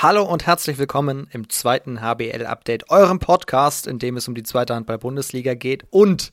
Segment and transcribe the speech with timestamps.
[0.00, 4.76] Hallo und herzlich willkommen im zweiten HBL-Update, eurem Podcast, in dem es um die zweite
[4.76, 5.86] Handball-Bundesliga geht.
[5.90, 6.30] Und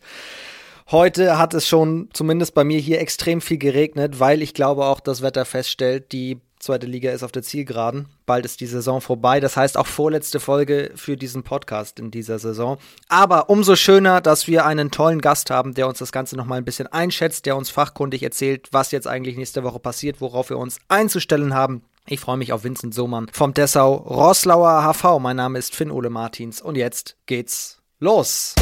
[0.91, 4.99] heute hat es schon zumindest bei mir hier extrem viel geregnet, weil ich glaube auch
[4.99, 8.07] das Wetter feststellt, die zweite Liga ist auf der Zielgeraden.
[8.28, 9.39] Bald ist die Saison vorbei.
[9.39, 12.78] Das heißt auch vorletzte Folge für diesen Podcast in dieser Saison.
[13.10, 16.66] Aber umso schöner, dass wir einen tollen Gast haben, der uns das Ganze nochmal ein
[16.66, 20.77] bisschen einschätzt, der uns fachkundig erzählt, was jetzt eigentlich nächste Woche passiert, worauf wir uns
[20.88, 21.82] einzustellen haben.
[22.08, 25.17] Ich freue mich auf Vincent Sohmann vom Dessau Rosslauer HV.
[25.20, 28.54] Mein Name ist Finn Ole Martins und jetzt geht's los.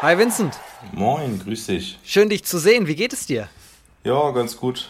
[0.00, 0.58] Hi Vincent.
[0.92, 1.98] Moin, grüß dich.
[2.02, 2.86] Schön dich zu sehen.
[2.86, 3.50] Wie geht es dir?
[4.04, 4.88] Ja, ganz gut.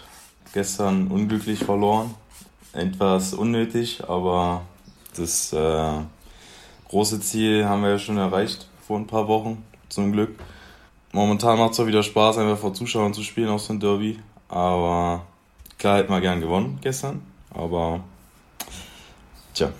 [0.55, 2.15] Gestern unglücklich verloren.
[2.73, 4.63] Etwas unnötig, aber
[5.17, 5.91] das äh,
[6.87, 10.39] große Ziel haben wir ja schon erreicht vor ein paar Wochen zum Glück.
[11.13, 14.19] Momentan macht es auch wieder Spaß, einfach vor Zuschauern zu spielen, aus dem Derby.
[14.49, 15.27] Aber
[15.79, 17.23] klar hätten wir gern gewonnen gestern.
[17.53, 18.01] Aber
[19.55, 19.71] tja,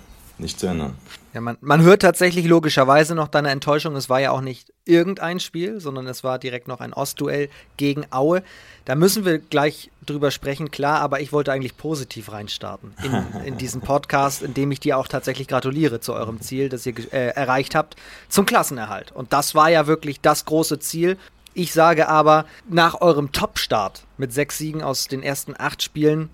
[0.41, 0.95] nicht zu ändern.
[1.33, 3.95] Ja, man, man hört tatsächlich logischerweise noch deine Enttäuschung.
[3.95, 8.05] Es war ja auch nicht irgendein Spiel, sondern es war direkt noch ein Ostduell gegen
[8.11, 8.43] Aue.
[8.85, 13.59] Da müssen wir gleich drüber sprechen, klar, aber ich wollte eigentlich positiv reinstarten in, in
[13.59, 17.29] diesen Podcast, in dem ich dir auch tatsächlich gratuliere zu eurem Ziel, das ihr äh,
[17.29, 17.97] erreicht habt,
[18.29, 19.13] zum Klassenerhalt.
[19.13, 21.17] Und das war ja wirklich das große Ziel.
[21.55, 26.31] Ich sage aber, nach eurem Top-Start mit sechs Siegen aus den ersten acht Spielen,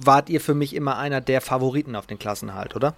[0.00, 2.94] wart ihr für mich immer einer der Favoriten auf den Klassenerhalt, oder?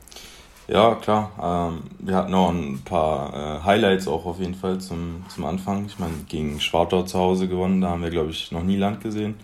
[0.68, 1.32] Ja, klar.
[1.42, 5.86] Ähm, wir hatten auch ein paar äh, Highlights auch auf jeden Fall zum, zum Anfang.
[5.86, 9.00] Ich meine, gegen Schwartau zu Hause gewonnen, da haben wir, glaube ich, noch nie Land
[9.00, 9.34] gesehen.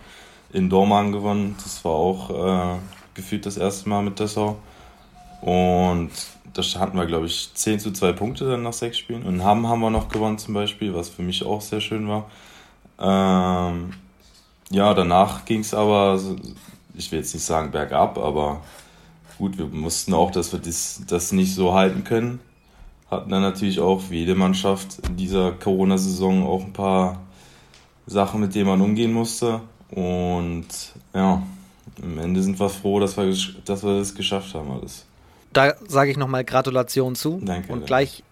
[0.53, 2.79] In Dormagen gewonnen, das war auch äh,
[3.13, 4.57] gefühlt das erste Mal mit Dessau.
[5.41, 6.11] Und
[6.53, 9.23] da hatten wir, glaube ich, 10 zu 2 Punkte dann nach sechs Spielen.
[9.23, 12.29] Und Hamm haben wir noch gewonnen zum Beispiel, was für mich auch sehr schön war.
[12.99, 13.93] Ähm,
[14.69, 16.19] ja, danach ging es aber,
[16.97, 18.61] ich will jetzt nicht sagen bergab, aber
[19.37, 22.39] gut, wir mussten auch, dass wir das, das nicht so halten können.
[23.09, 27.21] Hatten dann natürlich auch, wie jede Mannschaft in dieser Corona-Saison, auch ein paar
[28.05, 29.61] Sachen, mit denen man umgehen musste.
[29.91, 30.67] Und
[31.13, 31.41] ja,
[32.01, 33.33] am Ende sind wir froh, dass wir,
[33.65, 35.05] dass wir das geschafft haben alles.
[35.53, 37.39] Da sage ich nochmal Gratulation zu.
[37.41, 37.71] Danke.
[37.71, 38.23] Und gleich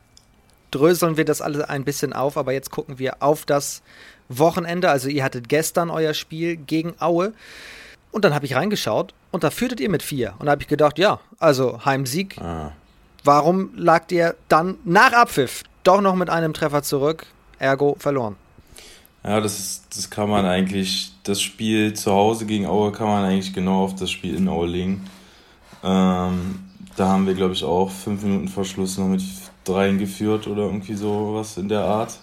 [0.72, 3.82] dröseln wir das alles ein bisschen auf, aber jetzt gucken wir auf das
[4.28, 4.90] Wochenende.
[4.90, 7.34] Also ihr hattet gestern euer Spiel gegen Aue.
[8.16, 10.36] Und dann habe ich reingeschaut und da führtet ihr mit vier.
[10.40, 12.38] Und da habe ich gedacht, ja, also Heimsieg.
[12.40, 12.72] Ah.
[13.26, 17.26] Warum lagt ihr dann nach Abpfiff doch noch mit einem Treffer zurück?
[17.60, 18.38] Ergo verloren.
[19.26, 23.26] Ja, das, ist, das kann man eigentlich, das Spiel zu Hause gegen Aue kann man
[23.26, 25.10] eigentlich genau auf das Spiel in Aue legen.
[25.84, 26.60] Ähm,
[26.96, 29.24] da haben wir, glaube ich, auch fünf Minuten vor Schluss noch mit
[29.66, 32.18] dreien geführt oder irgendwie sowas in der Art.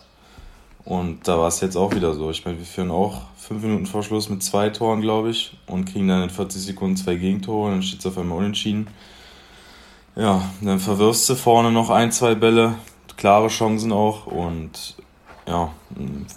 [0.85, 2.31] Und da war es jetzt auch wieder so.
[2.31, 5.85] Ich meine, wir führen auch fünf Minuten vor Schluss mit zwei Toren, glaube ich, und
[5.85, 8.89] kriegen dann in 40 Sekunden zwei Gegentore und dann steht es auf einmal unentschieden.
[10.17, 12.75] Ja, dann verwirfst du vorne noch ein, zwei Bälle,
[13.17, 14.97] klare Chancen auch und
[15.47, 15.73] ja,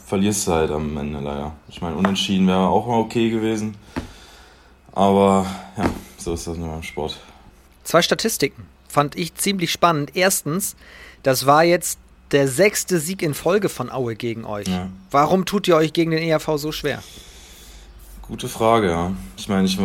[0.06, 1.54] verlierst du halt am Ende leider.
[1.68, 3.76] Ich meine, unentschieden wäre auch mal okay gewesen.
[4.94, 5.46] Aber
[5.78, 7.20] ja, so ist das nur beim Sport.
[7.84, 10.16] Zwei Statistiken fand ich ziemlich spannend.
[10.16, 10.76] Erstens,
[11.22, 12.00] das war jetzt
[12.36, 14.68] der sechste Sieg in Folge von Aue gegen euch.
[14.68, 14.90] Ja.
[15.10, 17.02] Warum tut ihr euch gegen den ERV so schwer?
[18.22, 19.12] Gute Frage, ja.
[19.38, 19.80] Ich meine, ich,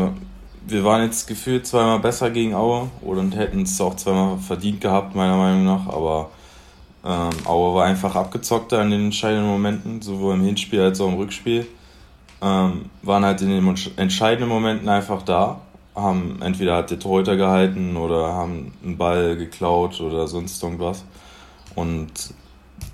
[0.66, 5.14] wir waren jetzt gefühlt zweimal besser gegen Aue und hätten es auch zweimal verdient gehabt,
[5.14, 5.86] meiner Meinung nach.
[5.86, 6.30] Aber
[7.04, 11.14] ähm, Aue war einfach abgezockter in den entscheidenden Momenten, sowohl im Hinspiel als auch im
[11.14, 11.68] Rückspiel.
[12.42, 15.60] Ähm, waren halt in den entscheidenden Momenten einfach da.
[15.94, 21.04] Haben entweder hat der Torhüter gehalten oder haben einen Ball geklaut oder sonst irgendwas.
[21.76, 22.34] Und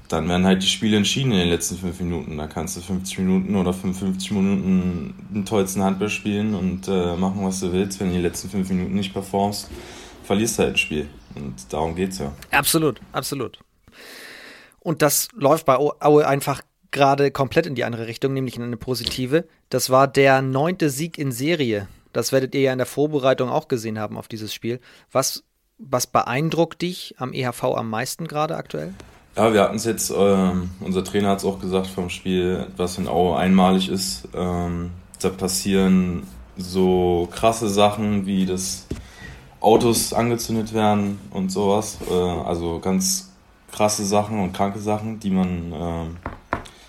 [0.09, 2.37] dann werden halt die Spiele entschieden in den letzten fünf Minuten.
[2.37, 7.45] Da kannst du 50 Minuten oder 55 Minuten den tollsten Handball spielen und äh, machen,
[7.45, 8.01] was du willst.
[8.01, 9.71] Wenn du die letzten fünf Minuten nicht performst,
[10.25, 11.09] verlierst du halt ein Spiel.
[11.35, 12.33] Und darum geht's ja.
[12.51, 13.59] Absolut, absolut.
[14.81, 18.77] Und das läuft bei Aue einfach gerade komplett in die andere Richtung, nämlich in eine
[18.77, 19.47] positive.
[19.69, 21.89] Das war der neunte Sieg in Serie.
[22.13, 24.81] Das werdet ihr ja in der Vorbereitung auch gesehen haben auf dieses Spiel.
[25.11, 25.45] Was
[25.79, 28.95] was beeindruckt dich am EHV am meisten gerade aktuell?
[29.37, 32.97] Ja, wir hatten es jetzt, ähm, unser Trainer hat es auch gesagt vom Spiel, was
[32.97, 34.27] in Aue einmalig ist.
[34.35, 36.23] Ähm, da passieren
[36.57, 38.87] so krasse Sachen wie dass
[39.61, 41.99] Autos angezündet werden und sowas.
[42.11, 43.31] Äh, also ganz
[43.73, 46.31] krasse Sachen und kranke Sachen, die man äh,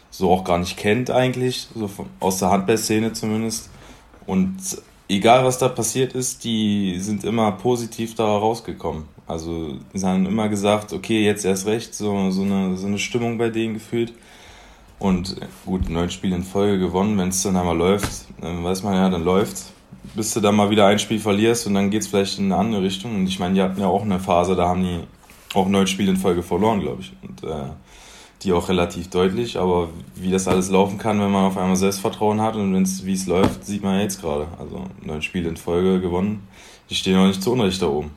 [0.09, 3.69] so auch gar nicht kennt eigentlich, so von, aus der Handballszene zumindest.
[4.25, 4.55] Und
[5.09, 9.05] egal was da passiert ist, die sind immer positiv da rausgekommen.
[9.27, 13.37] Also sie haben immer gesagt, okay, jetzt erst recht, so, so, eine, so eine Stimmung
[13.37, 14.13] bei denen gefühlt.
[14.99, 17.17] Und gut, neun Spiele in Folge gewonnen.
[17.17, 19.73] Wenn es dann einmal läuft, dann weiß man ja, dann läuft's.
[20.15, 22.55] Bis du dann mal wieder ein Spiel verlierst und dann geht es vielleicht in eine
[22.55, 23.13] andere Richtung.
[23.13, 24.99] Und ich meine, die hatten ja auch eine Phase, da haben die
[25.53, 27.13] auch neun Spiele in Folge verloren, glaube ich.
[27.21, 27.69] Und äh,
[28.43, 29.57] die auch relativ deutlich.
[29.57, 33.27] Aber wie das alles laufen kann, wenn man auf einmal Selbstvertrauen hat und wie es
[33.27, 34.47] läuft, sieht man ja jetzt gerade.
[34.59, 36.47] Also neun Spiele in Folge gewonnen.
[36.89, 38.11] Die stehen auch nicht zu Unrecht da oben.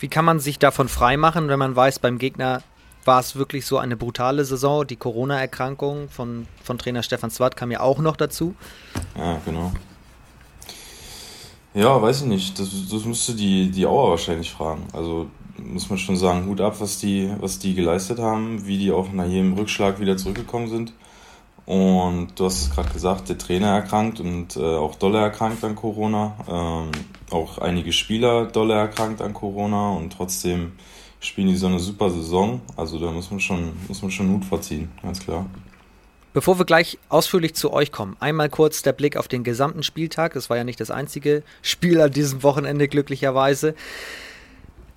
[0.00, 2.62] Wie kann man sich davon freimachen, wenn man weiß, beim Gegner
[3.04, 4.86] war es wirklich so eine brutale Saison?
[4.86, 8.54] Die Corona-Erkrankung von, von Trainer Stefan Swart kam ja auch noch dazu.
[9.16, 9.72] Ja, genau.
[11.74, 12.58] Ja, weiß ich nicht.
[12.58, 14.86] Das, das müsste die, die Auer wahrscheinlich fragen.
[14.92, 15.26] Also
[15.58, 19.12] muss man schon sagen, Hut ab, was die, was die geleistet haben, wie die auch
[19.12, 20.92] nach jedem Rückschlag wieder zurückgekommen sind.
[21.66, 25.74] Und du hast es gerade gesagt, der Trainer erkrankt und äh, auch dolle erkrankt an
[25.74, 26.34] Corona.
[26.48, 26.90] Ähm,
[27.30, 30.72] auch einige Spieler dolle erkrankt an Corona und trotzdem
[31.20, 32.62] spielen die so eine super Saison.
[32.76, 35.44] Also da muss man schon, muss man schon Hut vorziehen, ganz klar.
[36.32, 40.36] Bevor wir gleich ausführlich zu euch kommen, einmal kurz der Blick auf den gesamten Spieltag.
[40.36, 43.74] Es war ja nicht das einzige Spiel an diesem Wochenende, glücklicherweise.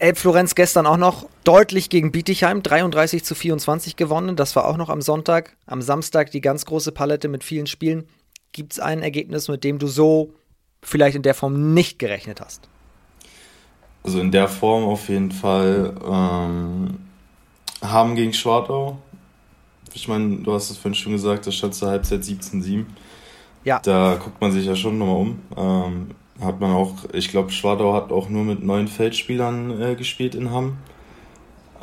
[0.01, 4.36] Elbflorenz gestern auch noch deutlich gegen Bietigheim, 33 zu 24 gewonnen.
[4.36, 5.56] Das war auch noch am Sonntag.
[5.68, 8.07] Am Samstag die ganz große Palette mit vielen Spielen.
[8.51, 10.33] Gibt es ein Ergebnis, mit dem du so
[10.81, 12.68] vielleicht in der Form nicht gerechnet hast?
[14.03, 16.97] Also in der Form auf jeden Fall ähm,
[17.83, 18.97] haben gegen Schwartau.
[19.94, 22.86] Ich meine, du hast es vorhin schon gesagt, da stand zur Halbzeit 17-7.
[23.63, 23.80] Ja.
[23.80, 25.39] Da guckt man sich ja schon nochmal um.
[25.56, 26.12] Ähm,
[26.42, 30.52] hat man auch, ich glaube, Schwadau hat auch nur mit neun Feldspielern äh, gespielt in
[30.52, 30.78] Hamm.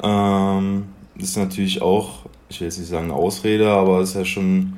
[0.02, 4.74] Ähm, ist natürlich auch, ich will jetzt nicht sagen eine Ausrede, aber ist ja schon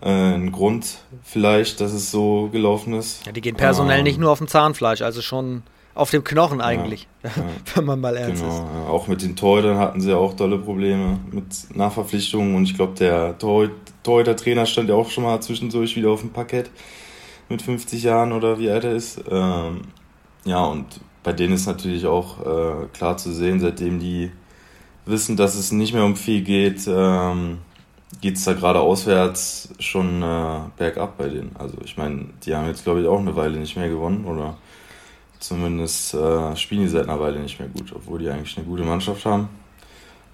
[0.00, 3.24] äh, ein Grund vielleicht, dass es so gelaufen ist.
[3.26, 5.62] Ja, die gehen personell ähm, nicht nur auf dem Zahnfleisch, also schon
[5.94, 7.44] auf dem Knochen eigentlich, ja, ja,
[7.74, 8.62] wenn man mal ernst genau, ist.
[8.62, 8.88] Ja.
[8.88, 13.36] Auch mit den Torhütern hatten sie auch tolle Probleme mit Nachverpflichtungen und ich glaube, der
[13.38, 16.70] Torhüter-Trainer stand ja auch schon mal zwischendurch wieder auf dem Parkett
[17.50, 19.20] mit 50 Jahren oder wie alt er ist.
[19.28, 19.82] Ähm,
[20.44, 20.86] ja, und
[21.22, 24.30] bei denen ist natürlich auch äh, klar zu sehen, seitdem die
[25.06, 27.58] wissen, dass es nicht mehr um viel geht, ähm,
[28.20, 31.54] geht es da gerade auswärts schon äh, bergab bei denen.
[31.58, 34.56] Also ich meine, die haben jetzt glaube ich auch eine Weile nicht mehr gewonnen oder
[35.38, 38.84] zumindest äh, spielen die seit einer Weile nicht mehr gut, obwohl die eigentlich eine gute
[38.84, 39.48] Mannschaft haben.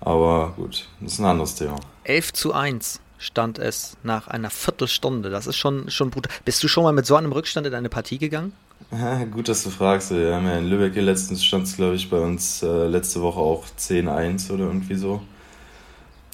[0.00, 1.76] Aber gut, das ist ein anderes Thema.
[2.04, 5.30] 11 zu 1 stand es nach einer Viertelstunde.
[5.30, 6.32] Das ist schon, schon brutal.
[6.44, 8.52] Bist du schon mal mit so einem Rückstand in eine Partie gegangen?
[8.92, 10.10] Ja, gut, dass du fragst.
[10.10, 13.40] Wir haben ja in Lübeck letztens stand es, glaube ich, bei uns äh, letzte Woche
[13.40, 15.22] auch 10-1 oder irgendwie so.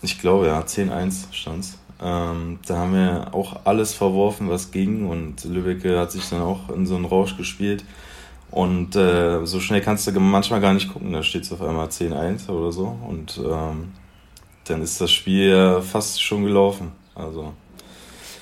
[0.02, 1.79] Ich glaube, ja, 10-1 stand es.
[2.00, 6.69] Ähm, da haben wir auch alles verworfen, was ging und Lübeck hat sich dann auch
[6.70, 7.84] in so einen Rausch gespielt.
[8.50, 11.87] Und äh, so schnell kannst du manchmal gar nicht gucken, da steht es auf einmal
[11.87, 12.99] 10-1 oder so.
[13.08, 13.93] Und ähm,
[14.64, 16.93] dann ist das Spiel fast schon gelaufen.
[17.14, 17.53] Also.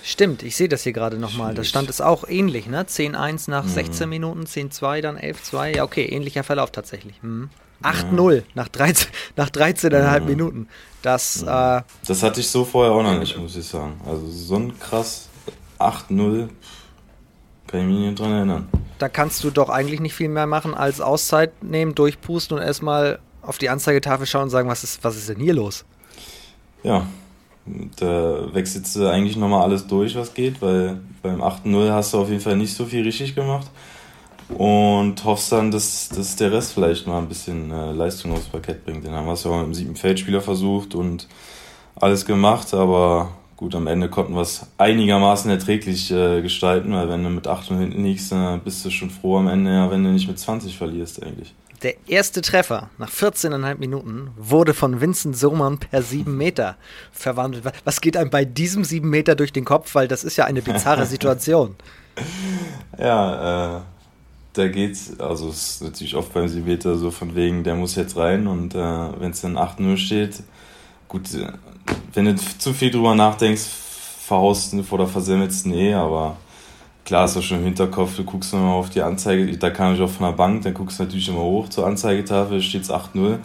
[0.03, 1.55] Stimmt, ich sehe das hier gerade nochmal.
[1.55, 2.85] Das stand ist auch ähnlich, ne?
[2.85, 3.69] 10-1 nach mhm.
[3.69, 5.77] 16 Minuten, 10-2, dann 11-2.
[5.77, 7.23] Ja, okay, ähnlicher Verlauf tatsächlich.
[7.23, 7.51] Mhm.
[7.83, 8.43] 8-0 ja.
[8.55, 9.07] nach 13,5
[9.37, 10.27] nach 13 mhm.
[10.27, 10.69] Minuten.
[11.03, 11.49] Das, mhm.
[11.49, 14.01] äh, das hatte ich so vorher auch noch nicht, muss ich sagen.
[14.07, 15.29] Also so ein krass
[15.79, 16.49] 8-0
[17.67, 18.69] kann ich mich nicht dran erinnern.
[18.99, 23.21] Da kannst du doch eigentlich nicht viel mehr machen, als Auszeit nehmen, durchpusten und erstmal
[23.43, 25.85] auf die Anzeigetafel schauen und sagen, was ist, was ist denn hier los?
[26.83, 27.07] Ja,
[27.97, 32.29] da wechselst du eigentlich nochmal alles durch, was geht, weil beim 8-0 hast du auf
[32.29, 33.69] jeden Fall nicht so viel richtig gemacht
[34.57, 38.85] und hoffst dann, dass, dass der Rest vielleicht mal ein bisschen äh, Leistung aufs Parkett
[38.85, 39.05] bringt.
[39.05, 41.29] Den haben wir ja auch mit dem siebten Feldspieler versucht und
[41.97, 47.23] alles gemacht, aber gut, am Ende konnten wir es einigermaßen erträglich äh, gestalten, weil wenn
[47.23, 50.03] du mit 8 und hinten liegst, dann bist du schon froh am Ende, ja, wenn
[50.03, 51.55] du nicht mit 20 verlierst eigentlich.
[51.83, 56.77] Der erste Treffer nach 14,5 Minuten wurde von Vincent Sohmann per 7 Meter
[57.11, 57.65] verwandelt.
[57.85, 59.95] Was geht einem bei diesem 7 Meter durch den Kopf?
[59.95, 61.77] Weil das ist ja eine bizarre Situation.
[62.99, 63.81] ja, äh,
[64.53, 67.95] da geht's, also es ist natürlich oft beim 7 Meter so von wegen, der muss
[67.95, 70.43] jetzt rein und äh, wenn es dann 8-0 steht,
[71.09, 71.53] gut, äh,
[72.13, 73.65] wenn du zu viel drüber nachdenkst,
[74.27, 76.37] verhaust du oder versemmelst eh, aber
[77.11, 80.01] klar ist das schon im Hinterkopf, du guckst nochmal auf die Anzeige, da kam ich
[80.01, 83.41] auch von der Bank, dann guckst du natürlich immer hoch zur Anzeigetafel, steht es 8-0.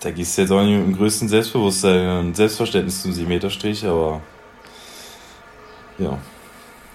[0.00, 4.22] Da gehst du jetzt auch nicht mit dem größten Selbstbewusstsein und Selbstverständnis zum 7-Meter-Strich, aber
[5.98, 6.18] ja.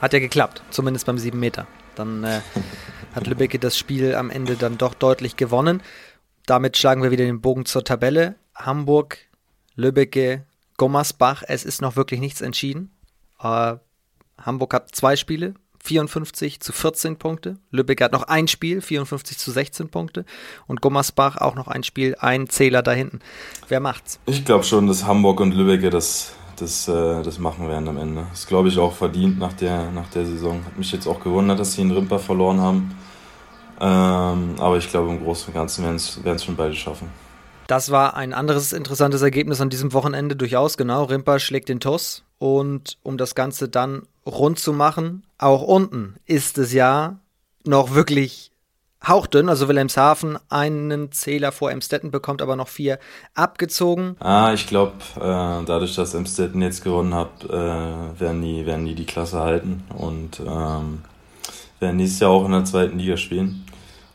[0.01, 1.67] Hat ja geklappt, zumindest beim 7 Meter.
[1.93, 2.41] Dann äh,
[3.15, 5.83] hat Lübeck das Spiel am Ende dann doch deutlich gewonnen.
[6.47, 8.33] Damit schlagen wir wieder den Bogen zur Tabelle.
[8.55, 9.19] Hamburg,
[9.75, 12.89] Lübbecke, Gommersbach, es ist noch wirklich nichts entschieden.
[13.39, 13.75] Äh,
[14.45, 17.57] Hamburg hat zwei Spiele, 54 zu 14 Punkte.
[17.71, 20.25] Lübeck hat noch ein Spiel, 54 zu 16 Punkte.
[20.65, 23.19] Und Gummersbach auch noch ein Spiel, ein Zähler da hinten.
[23.67, 24.19] Wer macht's?
[24.25, 28.25] Ich glaube schon, dass Hamburg und Lübeck das, das, äh, das machen werden am Ende.
[28.31, 30.63] Das glaube ich auch verdient nach der, nach der Saison.
[30.65, 32.97] Hat mich jetzt auch gewundert, dass sie einen Rimper verloren haben.
[33.81, 37.09] Ähm, aber ich glaube, im Großen und Ganzen werden es schon beide schaffen.
[37.67, 41.03] Das war ein anderes interessantes Ergebnis an diesem Wochenende durchaus, genau.
[41.05, 42.23] Rimper schlägt den Toss.
[42.37, 47.17] Und um das Ganze dann rund zu machen, auch unten ist es ja
[47.65, 48.51] noch wirklich
[49.05, 49.49] hauchdünn.
[49.49, 52.99] Also Wilhelmshaven einen Zähler vor Emstetten bekommt, aber noch vier
[53.33, 54.15] abgezogen.
[54.19, 58.95] Ah, ich glaube, äh, dadurch, dass Emstetten jetzt gewonnen hat, äh, werden, die, werden die
[58.95, 61.01] die Klasse halten und ähm,
[61.79, 63.65] werden nächstes Jahr auch in der zweiten Liga spielen.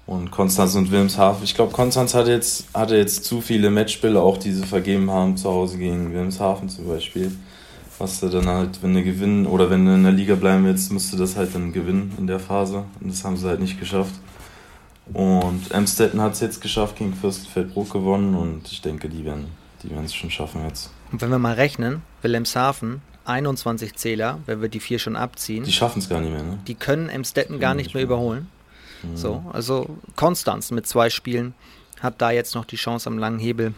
[0.06, 4.38] Und Konstanz und Wilhelmshaven, ich glaube, Konstanz hatte jetzt, hatte jetzt zu viele Matchspiele, auch
[4.38, 7.30] die sie vergeben haben, zu Hause gegen Wilhelmshaven zum Beispiel.
[7.99, 10.93] Was du dann halt, wenn du gewinnen oder wenn du in der Liga bleiben willst,
[10.93, 12.85] musst du das halt dann gewinnen in der Phase.
[13.00, 14.14] Und das haben sie halt nicht geschafft.
[15.12, 19.47] Und Emstetten hat es jetzt geschafft, gegen Fürstenfeldbruck gewonnen und ich denke, die werden
[19.83, 20.90] die es schon schaffen jetzt.
[21.12, 25.64] Und wenn wir mal rechnen, Wilhelmshaven 21 Zähler, wenn wir die vier schon abziehen.
[25.64, 26.59] Die schaffen es gar nicht mehr, ne?
[26.67, 28.49] Die können Emstetten gar nicht mehr überholen.
[29.02, 29.17] Mhm.
[29.17, 31.55] So, also Konstanz mit zwei Spielen
[32.00, 33.75] hat da jetzt noch die Chance am langen Hebel.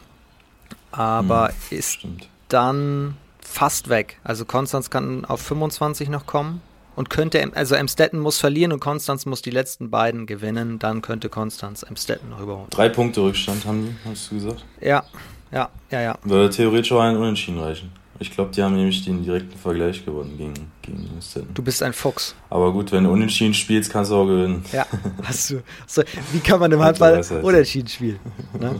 [0.92, 2.28] Aber mhm, ist stimmt.
[2.48, 3.16] dann
[3.50, 4.18] fast weg.
[4.24, 6.62] Also Konstanz kann auf 25 noch kommen
[6.96, 11.28] und könnte, also Emstetten muss verlieren und Konstanz muss die letzten beiden gewinnen, dann könnte
[11.28, 12.68] Konstanz Emstetten noch überholen.
[12.70, 14.64] Drei Punkte Rückstand haben die, hast du gesagt?
[14.80, 15.04] Ja,
[15.52, 16.18] ja, ja, ja.
[16.22, 17.90] Würde theoretisch auch einen Unentschieden reichen.
[18.22, 21.54] Ich glaube, die haben nämlich den direkten Vergleich gewonnen gegen, gegen Emstetten.
[21.54, 22.34] Du bist ein Fuchs.
[22.50, 24.62] Aber gut, wenn du Unentschieden spielst, kannst du auch gewinnen.
[24.72, 24.86] Ja,
[25.22, 25.62] hast du.
[25.86, 26.02] So,
[26.32, 28.20] wie kann man im Handball Unentschieden spielen?
[28.60, 28.78] Ne?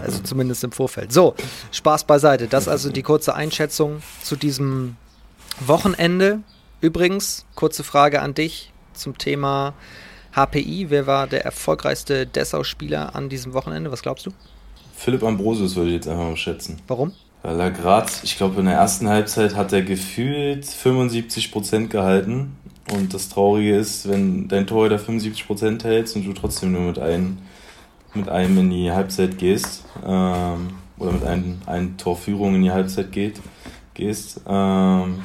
[0.00, 1.12] Also zumindest im Vorfeld.
[1.12, 1.34] So,
[1.72, 2.46] Spaß beiseite.
[2.46, 4.96] Das ist also die kurze Einschätzung zu diesem
[5.60, 6.40] Wochenende.
[6.80, 9.74] Übrigens, kurze Frage an dich zum Thema
[10.34, 10.86] HPI.
[10.90, 13.90] Wer war der erfolgreichste Dessau-Spieler an diesem Wochenende?
[13.90, 14.30] Was glaubst du?
[14.96, 16.80] Philipp Ambrosius würde ich jetzt einfach mal schätzen.
[16.88, 17.12] Warum?
[17.42, 22.56] Weil er gerade, ich glaube, in der ersten Halbzeit hat er gefühlt 75% gehalten.
[22.92, 27.38] Und das Traurige ist, wenn dein Torhüter 75% hältst und du trotzdem nur mit einem,
[28.14, 33.12] mit einem in die Halbzeit gehst, ähm, oder mit einem, einem Torführung in die Halbzeit
[33.12, 33.40] geht,
[33.94, 35.22] gehst, ähm,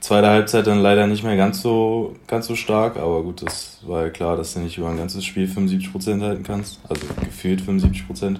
[0.00, 4.04] Zweite Halbzeit dann leider nicht mehr ganz so, ganz so stark, aber gut, das war
[4.04, 8.36] ja klar, dass du nicht über ein ganzes Spiel 75% halten kannst, also gefühlt 75%.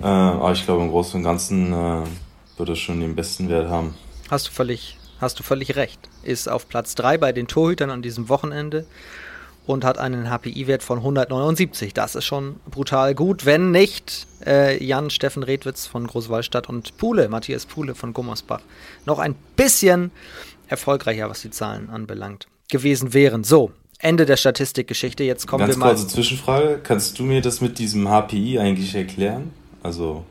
[0.00, 2.02] Äh, aber ich glaube, im Großen und Ganzen äh,
[2.56, 3.94] wird er schon den besten Wert haben.
[4.30, 5.98] Hast du völlig, hast du völlig recht.
[6.22, 8.86] Ist auf Platz 3 bei den Torhütern an diesem Wochenende
[9.66, 11.94] und hat einen HPI-Wert von 179.
[11.94, 17.28] Das ist schon brutal gut, wenn nicht äh, Jan Steffen Redwitz von Großwallstadt und Pule,
[17.28, 18.62] Matthias Pule von Gummersbach,
[19.06, 20.10] noch ein bisschen
[20.68, 23.44] erfolgreicher, was die Zahlen anbelangt, gewesen wären.
[23.44, 25.24] So, Ende der Statistikgeschichte.
[25.24, 25.88] Jetzt kommen Ganz wir mal.
[25.88, 26.80] Ganz kurze Zwischenfrage.
[26.82, 29.52] Kannst du mir das mit diesem HPI eigentlich erklären?
[29.82, 30.24] Also,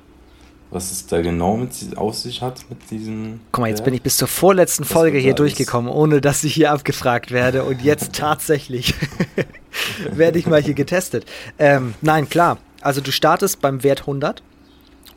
[0.71, 3.41] was es da genau mit aus sich hat mit diesen.
[3.51, 3.85] Guck mal, jetzt Wert?
[3.85, 7.63] bin ich bis zur vorletzten Folge hier durchgekommen, ohne dass ich hier abgefragt werde.
[7.63, 8.93] Und jetzt tatsächlich
[10.11, 11.25] werde ich mal hier getestet.
[11.57, 12.57] Ähm, nein, klar.
[12.81, 14.43] Also, du startest beim Wert 100.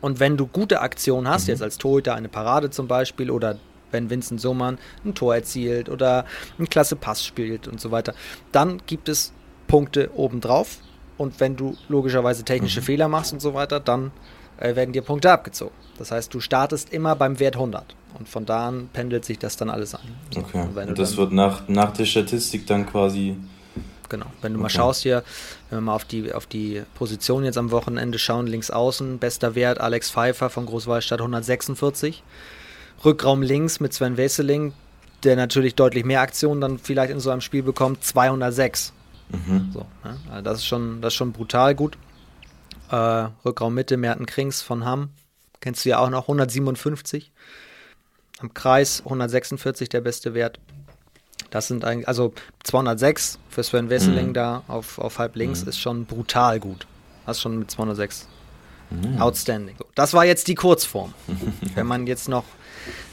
[0.00, 1.50] Und wenn du gute Aktionen hast, mhm.
[1.50, 3.58] jetzt als Torhüter eine Parade zum Beispiel oder
[3.92, 6.24] wenn Vincent Sohmann ein Tor erzielt oder
[6.58, 8.14] einen klasse Pass spielt und so weiter.
[8.50, 9.32] Dann gibt es
[9.68, 10.78] Punkte obendrauf
[11.18, 12.84] und wenn du logischerweise technische mhm.
[12.84, 14.10] Fehler machst und so weiter, dann
[14.62, 15.74] äh, werden dir Punkte abgezogen.
[15.98, 19.56] Das heißt, du startest immer beim Wert 100 und von da an pendelt sich das
[19.56, 20.02] dann alles an.
[20.30, 20.66] So, okay.
[20.74, 23.36] Und, und das wird nach, nach der Statistik dann quasi
[24.08, 24.26] genau.
[24.42, 24.62] Wenn du okay.
[24.64, 25.24] mal schaust hier,
[25.70, 29.54] wenn wir mal auf die, auf die Position jetzt am Wochenende schauen, links außen, bester
[29.54, 32.22] Wert Alex Pfeiffer von Großwallstadt 146.
[33.04, 34.74] Rückraum links mit Sven Wesseling,
[35.24, 38.92] der natürlich deutlich mehr Aktionen dann vielleicht in so einem Spiel bekommt, 206.
[39.30, 39.70] Mhm.
[39.72, 40.16] So, ne?
[40.30, 41.96] also das, ist schon, das ist schon brutal gut.
[42.92, 45.08] Äh, Rückraum Mitte, Merten Krings von Hamm,
[45.60, 47.32] kennst du ja auch noch, 157.
[48.38, 50.60] Am Kreis 146 der beste Wert.
[51.50, 52.34] Das sind eigentlich, also
[52.64, 54.34] 206 für Sven Wesseling mhm.
[54.34, 55.68] da auf, auf halb links mhm.
[55.68, 56.86] ist schon brutal gut.
[57.24, 58.28] Das schon mit 206.
[58.90, 59.22] Mhm.
[59.22, 59.76] Outstanding.
[59.78, 61.14] So, das war jetzt die Kurzform.
[61.74, 62.44] Wenn man jetzt noch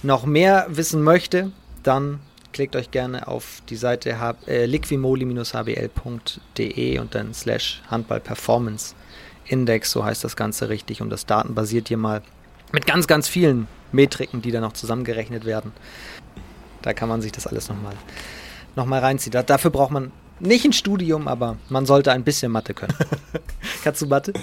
[0.04, 2.20] noch mehr wissen möchte, dann
[2.52, 4.14] klickt euch gerne auf die Seite
[4.48, 8.94] äh, liquimoli-hbl.de und dann slash Handball Performance
[9.50, 11.02] Index, so heißt das Ganze richtig.
[11.02, 12.22] Und das Daten basiert hier mal
[12.72, 15.72] mit ganz, ganz vielen Metriken, die da noch zusammengerechnet werden.
[16.82, 17.96] Da kann man sich das alles nochmal
[18.76, 19.32] noch mal reinziehen.
[19.32, 22.94] Da, dafür braucht man nicht ein Studium, aber man sollte ein bisschen Mathe können.
[23.84, 24.34] Kannst du Mathe?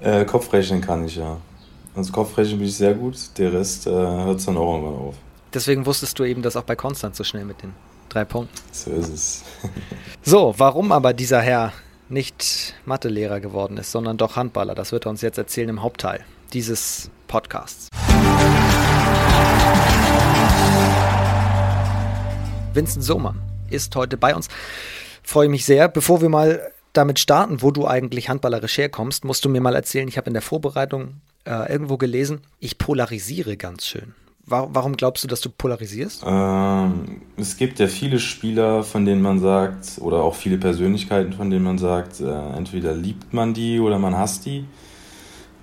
[0.00, 1.38] Äh, Kopfrechnen kann ich, ja.
[1.96, 5.14] Also Kopfrechnen bin ich sehr gut, der Rest äh, hört es dann auch irgendwann auf.
[5.52, 7.72] Deswegen wusstest du eben das auch bei Konstanz so schnell mit den
[8.08, 8.56] drei Punkten.
[8.72, 9.42] So ist es.
[10.22, 11.72] so, warum aber dieser Herr
[12.08, 14.74] nicht Mathelehrer geworden ist, sondern doch Handballer.
[14.74, 17.88] Das wird er uns jetzt erzählen im Hauptteil dieses Podcasts.
[22.72, 24.48] Vincent Sohmann ist heute bei uns.
[25.22, 25.88] Freue mich sehr.
[25.88, 30.08] Bevor wir mal damit starten, wo du eigentlich handballerisch herkommst, musst du mir mal erzählen,
[30.08, 34.14] ich habe in der Vorbereitung äh, irgendwo gelesen, ich polarisiere ganz schön.
[34.46, 36.22] Warum glaubst du, dass du polarisierst?
[36.26, 41.48] Ähm, es gibt ja viele Spieler, von denen man sagt, oder auch viele Persönlichkeiten, von
[41.48, 44.66] denen man sagt, äh, entweder liebt man die oder man hasst die.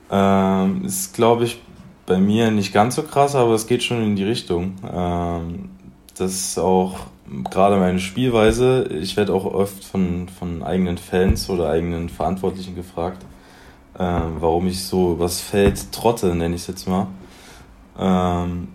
[0.10, 1.62] Ähm, ist, glaube ich,
[2.08, 4.76] bei mir nicht ganz so krass, aber es geht schon in die Richtung.
[4.92, 5.70] Ähm,
[6.18, 7.02] das ist auch
[7.52, 8.90] gerade meine Spielweise.
[9.00, 13.24] Ich werde auch oft von, von eigenen Fans oder eigenen Verantwortlichen gefragt,
[14.00, 17.08] ähm, warum ich so was Feld trotte, nenne ich es jetzt mal.
[18.02, 18.68] Ähm,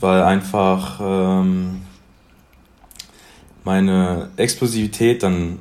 [0.00, 1.82] weil einfach ähm,
[3.64, 5.60] meine Explosivität dann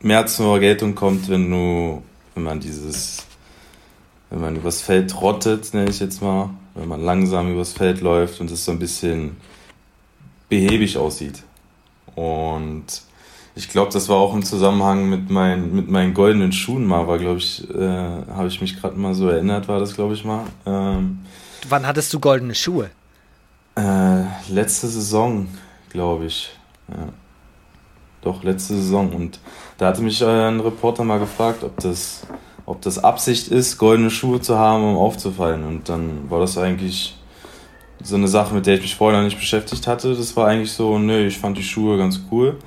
[0.00, 2.02] mehr zur Geltung kommt, wenn du,
[2.34, 3.26] wenn man dieses,
[4.30, 8.40] wenn man übers Feld trottet, nenne ich jetzt mal, wenn man langsam übers Feld läuft
[8.40, 9.36] und es so ein bisschen
[10.48, 11.42] behäbig aussieht.
[12.14, 12.86] Und
[13.54, 17.18] ich glaube, das war auch im Zusammenhang mit, mein, mit meinen goldenen Schuhen mal, war,
[17.18, 20.44] glaube ich, äh, habe ich mich gerade mal so erinnert, war das, glaube ich, mal.
[20.64, 21.20] Ähm,
[21.68, 22.90] Wann hattest du goldene Schuhe?
[23.76, 25.48] Äh, letzte Saison,
[25.90, 26.50] glaube ich.
[26.88, 27.08] Ja.
[28.22, 29.12] Doch, letzte Saison.
[29.12, 29.40] Und
[29.78, 32.26] da hatte mich äh, ein Reporter mal gefragt, ob das,
[32.66, 35.64] ob das Absicht ist, goldene Schuhe zu haben, um aufzufallen.
[35.64, 37.16] Und dann war das eigentlich
[38.02, 40.14] so eine Sache, mit der ich mich vorher noch nicht beschäftigt hatte.
[40.14, 42.58] Das war eigentlich so, nö, ich fand die Schuhe ganz cool.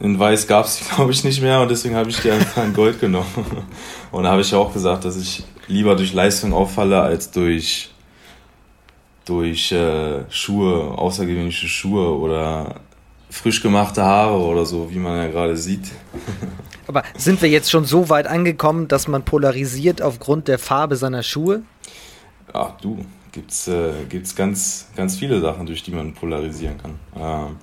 [0.00, 2.64] In Weiß gab es die, glaube ich, nicht mehr und deswegen habe ich die einfach
[2.64, 3.26] in Gold genommen.
[4.12, 7.90] Und da habe ich ja auch gesagt, dass ich lieber durch Leistung auffalle als durch,
[9.24, 12.76] durch äh, Schuhe, außergewöhnliche Schuhe oder
[13.30, 15.90] frisch gemachte Haare oder so, wie man ja gerade sieht.
[16.86, 21.22] Aber sind wir jetzt schon so weit angekommen, dass man polarisiert aufgrund der Farbe seiner
[21.22, 21.62] Schuhe?
[22.52, 26.98] Ach du, gibt's äh, gibt's ganz ganz viele Sachen, durch die man polarisieren kann.
[27.16, 27.56] Ähm,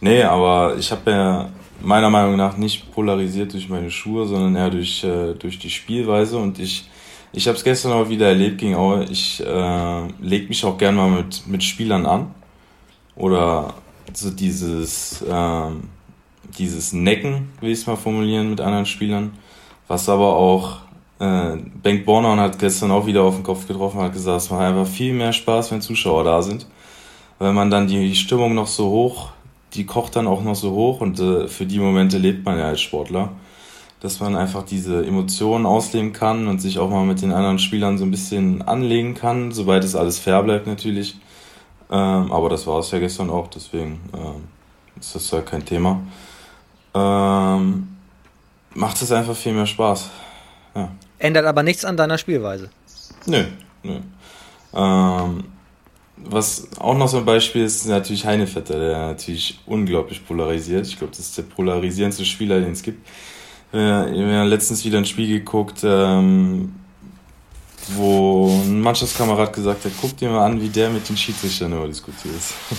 [0.00, 1.48] nee, aber ich habe ja
[1.80, 6.36] meiner Meinung nach nicht polarisiert durch meine Schuhe, sondern eher durch äh, durch die Spielweise
[6.38, 6.88] und ich
[7.32, 9.04] ich habe es gestern auch wieder erlebt gegen Aue.
[9.04, 12.34] Ich äh, leg mich auch gern mal mit mit Spielern an
[13.16, 13.74] oder
[14.12, 15.88] so dieses ähm,
[16.58, 19.32] dieses Necken, will ich es mal formulieren, mit anderen Spielern,
[19.86, 20.78] was aber auch
[21.20, 24.62] äh, Bengt Bornhorn hat gestern auch wieder auf den Kopf getroffen, hat gesagt, es macht
[24.62, 26.66] einfach viel mehr Spaß, wenn Zuschauer da sind.
[27.38, 29.30] Weil man dann die Stimmung noch so hoch,
[29.74, 32.66] die kocht dann auch noch so hoch und äh, für die Momente lebt man ja
[32.66, 33.32] als Sportler.
[34.00, 37.98] Dass man einfach diese Emotionen ausleben kann und sich auch mal mit den anderen Spielern
[37.98, 41.16] so ein bisschen anlegen kann, sobald es alles fair bleibt natürlich.
[41.90, 44.44] Ähm, aber das war es ja gestern auch, deswegen ähm,
[45.00, 46.00] ist das ja kein Thema.
[46.94, 47.88] Ähm,
[48.74, 50.10] macht es einfach viel mehr Spaß.
[50.74, 50.90] Ja.
[51.18, 52.70] Ändert aber nichts an deiner Spielweise.
[53.26, 53.44] Nö,
[53.82, 53.98] nö.
[54.74, 55.44] Ähm,
[56.16, 60.86] was auch noch so ein Beispiel ist, ist natürlich Heinevetter, der natürlich unglaublich polarisiert.
[60.86, 63.06] Ich glaube, das ist der polarisierendste Spieler, den es gibt.
[63.70, 66.72] Wir haben letztens wieder ein Spiel geguckt, ähm,
[67.88, 71.86] wo ein Mannschaftskamerad gesagt hat, guck dir mal an, wie der mit den Schiedsrichtern immer
[71.86, 72.34] diskutiert.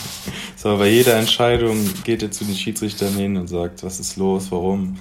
[0.56, 4.48] so, bei jeder Entscheidung geht er zu den Schiedsrichtern hin und sagt, was ist los,
[4.52, 4.98] warum.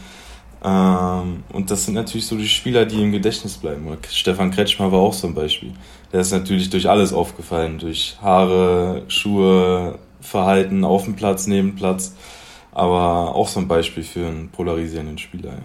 [0.64, 3.86] Ähm, und das sind natürlich so die Spieler, die im Gedächtnis bleiben.
[4.10, 5.72] Stefan Kretschmer war auch so ein Beispiel.
[6.12, 12.14] Der ist natürlich durch alles aufgefallen, durch Haare, Schuhe, Verhalten auf dem Platz, neben Platz.
[12.72, 15.50] Aber auch so ein Beispiel für einen polarisierenden Spieler.
[15.50, 15.58] Ja.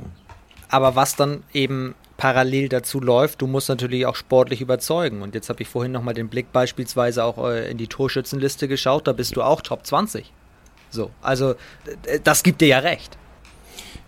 [0.69, 5.21] Aber was dann eben parallel dazu läuft, du musst natürlich auch sportlich überzeugen.
[5.21, 9.07] Und jetzt habe ich vorhin nochmal den Blick beispielsweise auch äh, in die Torschützenliste geschaut,
[9.07, 10.31] da bist du auch Top 20.
[10.89, 11.55] So, also
[12.23, 13.17] das gibt dir ja recht.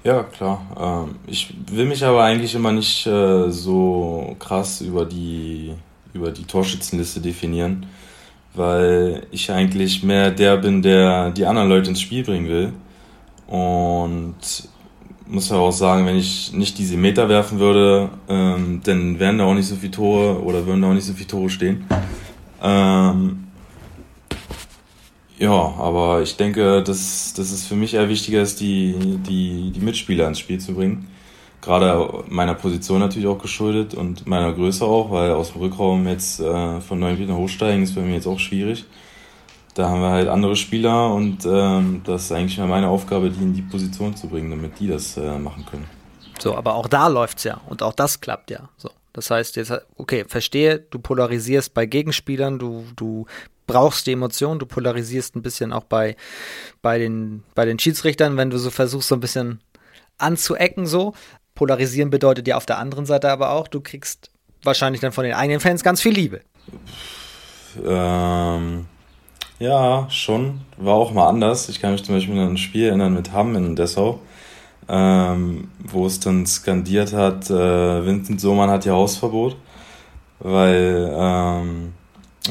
[0.04, 0.62] Ja, klar.
[0.80, 5.74] Ähm, ich will mich aber eigentlich immer nicht äh, so krass über die,
[6.14, 7.88] über die Torschützenliste definieren,
[8.54, 12.74] weil ich eigentlich mehr der bin, der die anderen Leute ins Spiel bringen will.
[13.48, 14.36] Und
[15.28, 19.46] muss ja auch sagen, wenn ich nicht diese Meter werfen würde, ähm, dann wären da
[19.46, 21.86] auch nicht so viele Tore oder würden da auch nicht so viele Tore stehen.
[22.62, 23.46] Ähm,
[25.38, 29.80] ja, aber ich denke, dass, dass es für mich eher wichtiger ist, die, die, die
[29.82, 31.08] Mitspieler ins Spiel zu bringen.
[31.62, 36.40] Gerade meiner Position natürlich auch geschuldet und meiner Größe auch, weil aus dem Rückraum jetzt
[36.40, 38.86] äh, von neun Metern hochsteigen ist bei mir jetzt auch schwierig.
[39.76, 43.54] Da haben wir halt andere Spieler und ähm, das ist eigentlich meine Aufgabe, die in
[43.54, 45.86] die Position zu bringen, damit die das äh, machen können.
[46.40, 48.70] So, aber auch da läuft's ja und auch das klappt ja.
[48.78, 48.90] So.
[49.12, 53.26] Das heißt jetzt, okay, verstehe, du polarisierst bei Gegenspielern, du, du
[53.68, 56.16] brauchst die Emotion, du polarisierst ein bisschen auch bei,
[56.82, 59.62] bei, den, bei den Schiedsrichtern, wenn du so versuchst, so ein bisschen
[60.18, 61.14] anzuecken, so.
[61.54, 64.32] Polarisieren bedeutet ja auf der anderen Seite aber auch, du kriegst
[64.64, 66.42] wahrscheinlich dann von den eigenen Fans ganz viel Liebe.
[67.86, 68.86] Ähm,
[69.60, 70.62] Ja, schon.
[70.78, 71.70] War auch mal anders.
[71.70, 74.20] Ich kann mich zum Beispiel an ein Spiel erinnern mit Hamm in Dessau,
[74.90, 79.56] ähm, wo es dann skandiert hat, äh, Vincent Sohmann hat hier Hausverbot,
[80.40, 81.94] weil ähm,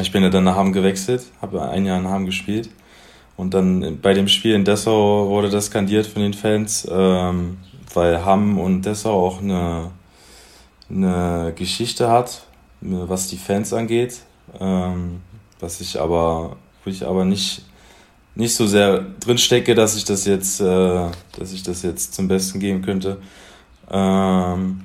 [0.00, 2.70] ich bin ja dann nach Hamm gewechselt, habe ein Jahr in Hamm gespielt
[3.36, 7.58] und dann bei dem Spiel in Dessau wurde das skandiert von den Fans, ähm,
[7.92, 9.90] weil Hamm und Dessau auch eine,
[10.88, 12.46] eine Geschichte hat,
[12.80, 14.22] was die Fans angeht,
[14.58, 15.20] ähm,
[15.60, 17.62] was ich aber wo ich aber nicht,
[18.34, 21.06] nicht so sehr drin stecke, dass ich das jetzt, äh,
[21.38, 23.18] dass ich das jetzt zum Besten geben könnte.
[23.90, 24.82] Ähm,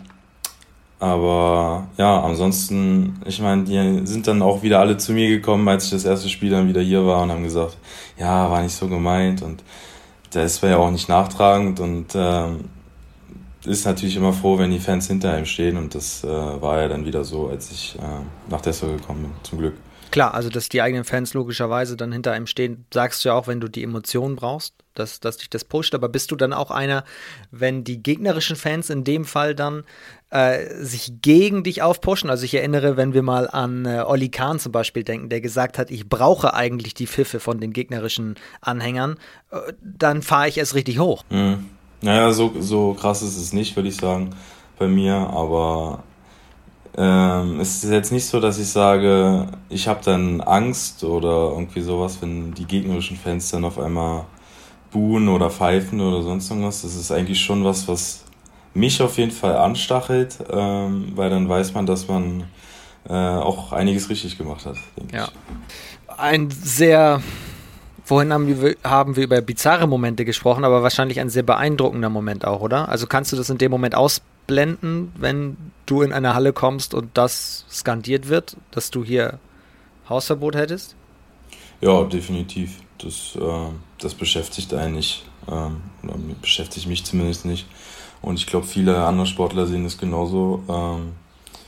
[1.00, 5.86] aber ja, ansonsten, ich meine, die sind dann auch wieder alle zu mir gekommen, als
[5.86, 7.78] ich das erste Spiel dann wieder hier war und haben gesagt,
[8.18, 9.64] ja, war nicht so gemeint und
[10.32, 12.66] das war ja auch nicht nachtragend und ähm,
[13.66, 16.88] ist natürlich immer froh, wenn die Fans hinter ihm stehen und das äh, war ja
[16.90, 19.76] dann wieder so, als ich äh, nach Dessau gekommen bin, zum Glück.
[20.12, 23.48] Klar, also dass die eigenen Fans logischerweise dann hinter einem stehen, sagst du ja auch,
[23.48, 25.94] wenn du die Emotionen brauchst, dass, dass dich das pusht.
[25.94, 27.04] Aber bist du dann auch einer,
[27.52, 29.84] wenn die gegnerischen Fans in dem Fall dann
[30.32, 32.30] äh, sich gegen dich aufpushen?
[32.30, 35.78] Also ich erinnere, wenn wir mal an äh, Olli Kahn zum Beispiel denken, der gesagt
[35.78, 39.18] hat, ich brauche eigentlich die Pfiffe von den gegnerischen Anhängern,
[39.52, 41.24] äh, dann fahre ich es richtig hoch.
[41.30, 41.66] Mhm.
[42.02, 44.30] Naja, so, so krass ist es nicht, würde ich sagen,
[44.78, 46.04] bei mir, aber
[46.98, 51.82] ähm, es ist jetzt nicht so, dass ich sage, ich habe dann Angst oder irgendwie
[51.82, 54.26] sowas, wenn die gegnerischen Fans dann auf einmal
[54.92, 56.82] buhen oder pfeifen oder sonst irgendwas.
[56.82, 58.26] Das ist eigentlich schon was, was
[58.74, 62.46] mich auf jeden Fall anstachelt, ähm, weil dann weiß man, dass man
[63.08, 65.26] äh, auch einiges richtig gemacht hat, denke ja.
[65.26, 66.20] ich.
[66.20, 67.22] Ein sehr
[68.10, 72.44] Vorhin haben wir, haben wir über bizarre Momente gesprochen, aber wahrscheinlich ein sehr beeindruckender Moment
[72.44, 72.90] auch, oder?
[72.90, 73.94] Also kannst du das in dem Moment
[74.50, 79.40] ausblenden, wenn du in eine Halle kommst und das skandiert wird, dass du hier
[80.08, 80.96] Hausverbot hättest?
[81.82, 82.82] Ja, definitiv.
[82.98, 85.78] Das, äh, das beschäftigt eigentlich, ähm,
[86.42, 87.68] beschäftigt mich zumindest nicht.
[88.22, 90.64] Und ich glaube, viele andere Sportler sehen das genauso.
[90.68, 91.14] Ähm,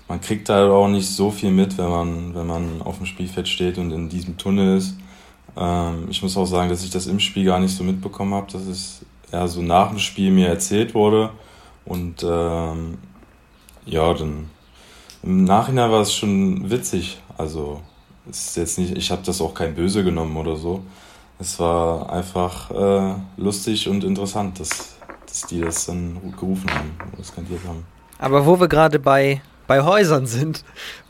[0.10, 3.48] man kriegt da auch nicht so viel mit, wenn man, wenn man auf dem Spielfeld
[3.48, 4.96] steht und in diesem Tunnel ist.
[5.56, 8.52] Ähm, ich muss auch sagen, dass ich das im Spiel gar nicht so mitbekommen habe,
[8.52, 11.32] dass es eher so nach dem Spiel mir erzählt wurde.
[11.92, 12.98] Und ähm,
[13.86, 14.50] ja, dann
[15.24, 17.22] im Nachhinein war es schon witzig.
[17.38, 17.82] Also
[18.30, 20.84] es ist jetzt nicht, ich habe das auch kein Böse genommen oder so.
[21.38, 27.26] Es war einfach äh, lustig und interessant, dass, dass die das dann gerufen haben oder
[27.26, 27.86] skandiert haben.
[28.20, 30.64] Aber wo wir gerade bei, bei Häusern sind,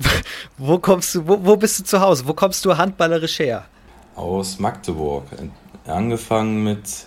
[0.58, 2.26] wo kommst du, wo, wo bist du zu Hause?
[2.26, 3.66] Wo kommst du handballerisch her?
[4.16, 5.26] aus Magdeburg.
[5.86, 7.06] Angefangen mit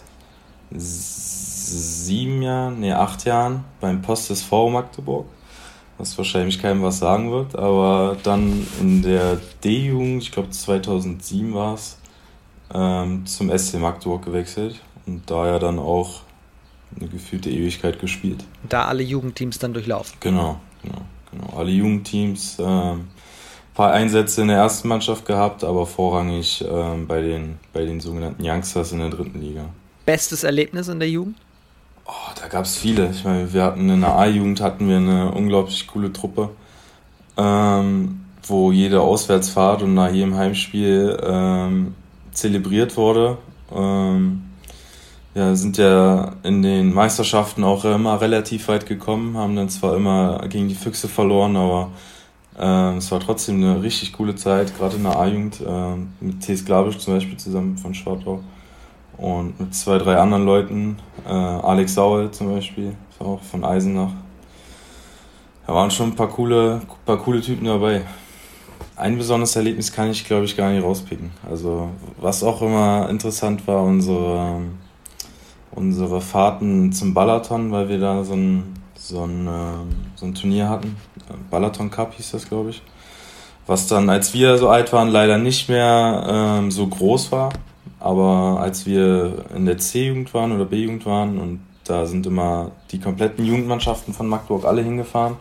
[1.76, 5.26] sieben Jahren, nee, acht Jahren beim Post SV Magdeburg,
[5.98, 11.74] was wahrscheinlich keinem was sagen wird, aber dann in der D-Jugend, ich glaube 2007 war
[11.74, 11.98] es,
[12.72, 16.22] ähm, zum SC Magdeburg gewechselt und da ja dann auch
[16.98, 18.44] eine gefühlte Ewigkeit gespielt.
[18.68, 20.16] Da alle Jugendteams dann durchlaufen.
[20.20, 21.56] Genau, genau, genau.
[21.58, 22.56] Alle Jugendteams.
[22.60, 23.08] Ähm,
[23.74, 28.42] paar Einsätze in der ersten Mannschaft gehabt, aber vorrangig ähm, bei, den, bei den sogenannten
[28.46, 29.64] Youngsters in der dritten Liga.
[30.06, 31.36] Bestes Erlebnis in der Jugend?
[32.06, 33.10] Oh, da gab es viele.
[33.10, 36.50] Ich meine, wir hatten in der A-Jugend hatten wir eine unglaublich coole Truppe,
[37.36, 41.94] ähm, wo jede Auswärtsfahrt und nach jedem Heimspiel ähm,
[42.32, 43.38] zelebriert wurde.
[43.74, 44.42] Ähm,
[45.34, 50.46] ja, sind ja in den Meisterschaften auch immer relativ weit gekommen, haben dann zwar immer
[50.48, 51.90] gegen die Füchse verloren, aber
[52.58, 56.64] ähm, es war trotzdem eine richtig coole Zeit, gerade in der A-Jugend, äh, mit T.S.
[56.64, 58.42] Glabisch zum Beispiel zusammen von Schwartau
[59.16, 64.12] und mit zwei, drei anderen Leuten, äh, Alex Saul zum Beispiel, auch von Eisenach.
[65.66, 68.02] Da waren schon ein paar coole, paar coole Typen dabei.
[68.96, 71.30] Ein besonderes Erlebnis kann ich, glaube ich, gar nicht rauspicken.
[71.48, 74.60] Also, was auch immer interessant war, unsere,
[75.72, 80.68] unsere Fahrten zum Balaton, weil wir da so ein, so ein, ähm, so ein Turnier
[80.68, 80.96] hatten
[81.50, 82.82] Balaton Cup hieß das, glaube ich.
[83.66, 87.50] Was dann, als wir so alt waren, leider nicht mehr ähm, so groß war.
[88.04, 93.00] Aber als wir in der C-Jugend waren oder B-Jugend waren und da sind immer die
[93.00, 95.38] kompletten Jugendmannschaften von Magdeburg alle hingefahren.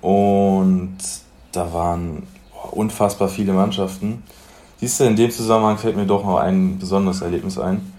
[0.00, 0.96] Und
[1.52, 2.26] da waren
[2.72, 4.24] unfassbar viele Mannschaften.
[4.78, 7.92] Siehst du, in dem Zusammenhang fällt mir doch noch ein besonderes Erlebnis ein.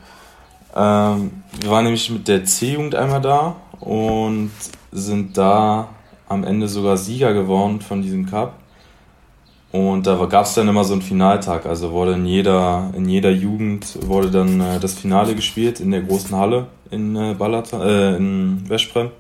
[0.76, 1.32] Ähm,
[1.62, 4.52] wir waren nämlich mit der C-Jugend einmal da und
[4.92, 5.88] sind da
[6.28, 8.56] am Ende sogar Sieger geworden von diesem Cup.
[9.72, 11.66] Und da gab es dann immer so einen Finaltag.
[11.66, 16.02] Also wurde in jeder, in jeder Jugend wurde dann äh, das Finale gespielt in der
[16.02, 19.12] großen Halle in äh, Ballata, äh, in Westbrem.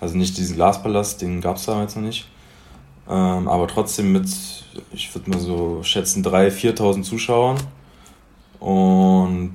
[0.00, 2.26] Also nicht diesen Glaspalast, den gab es damals noch nicht.
[3.08, 4.26] Ähm, aber trotzdem mit,
[4.92, 7.58] ich würde mal so schätzen, 3.000, 4.000 Zuschauern.
[8.58, 9.52] Und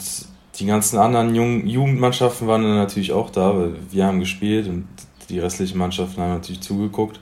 [0.60, 4.88] die ganzen anderen Jung Jugendmannschaften waren dann natürlich auch da, weil wir haben gespielt und
[5.30, 7.20] die restlichen Mannschaften haben natürlich zugeguckt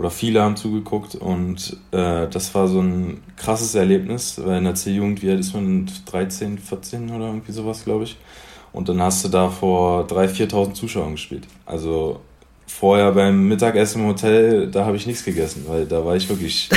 [0.00, 4.74] oder viele haben zugeguckt und äh, das war so ein krasses Erlebnis, weil in der
[4.74, 8.16] C-Jugend, wie alt ist man, 13, 14 oder irgendwie sowas, glaube ich.
[8.72, 11.46] Und dann hast du da vor 3.000, 4.000 Zuschauern gespielt.
[11.66, 12.20] Also
[12.66, 16.70] vorher beim Mittagessen im Hotel, da habe ich nichts gegessen, weil da war ich wirklich.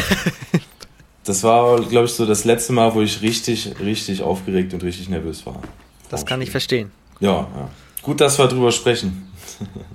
[1.24, 5.08] das war, glaube ich, so das letzte Mal, wo ich richtig, richtig aufgeregt und richtig
[5.08, 5.62] nervös war.
[6.10, 6.92] Das kann ich verstehen.
[7.22, 7.70] Ja, ja.
[8.02, 9.32] Gut, dass wir drüber sprechen.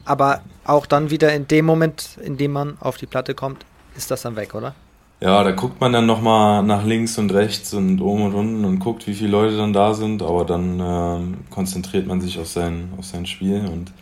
[0.06, 3.64] Aber auch dann wieder in dem Moment, in dem man auf die Platte kommt,
[3.96, 4.74] ist das dann weg, oder?
[5.20, 8.78] Ja, da guckt man dann nochmal nach links und rechts und oben und unten und
[8.78, 12.92] guckt, wie viele Leute dann da sind, aber dann äh, konzentriert man sich auf sein,
[12.96, 13.92] auf sein Spiel und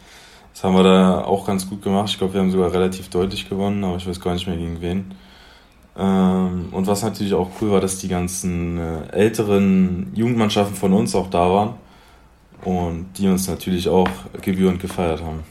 [0.52, 2.09] das haben wir da auch ganz gut gemacht.
[2.11, 4.81] Ich glaube, wir haben sogar relativ deutlich gewonnen, aber ich weiß gar nicht mehr gegen
[4.81, 5.14] wen.
[5.98, 11.14] Ähm, und was natürlich auch cool war, dass die ganzen äh, älteren Jugendmannschaften von uns
[11.14, 11.74] auch da waren
[12.64, 14.09] und die uns natürlich auch
[14.42, 15.44] gebührend gefeiert haben.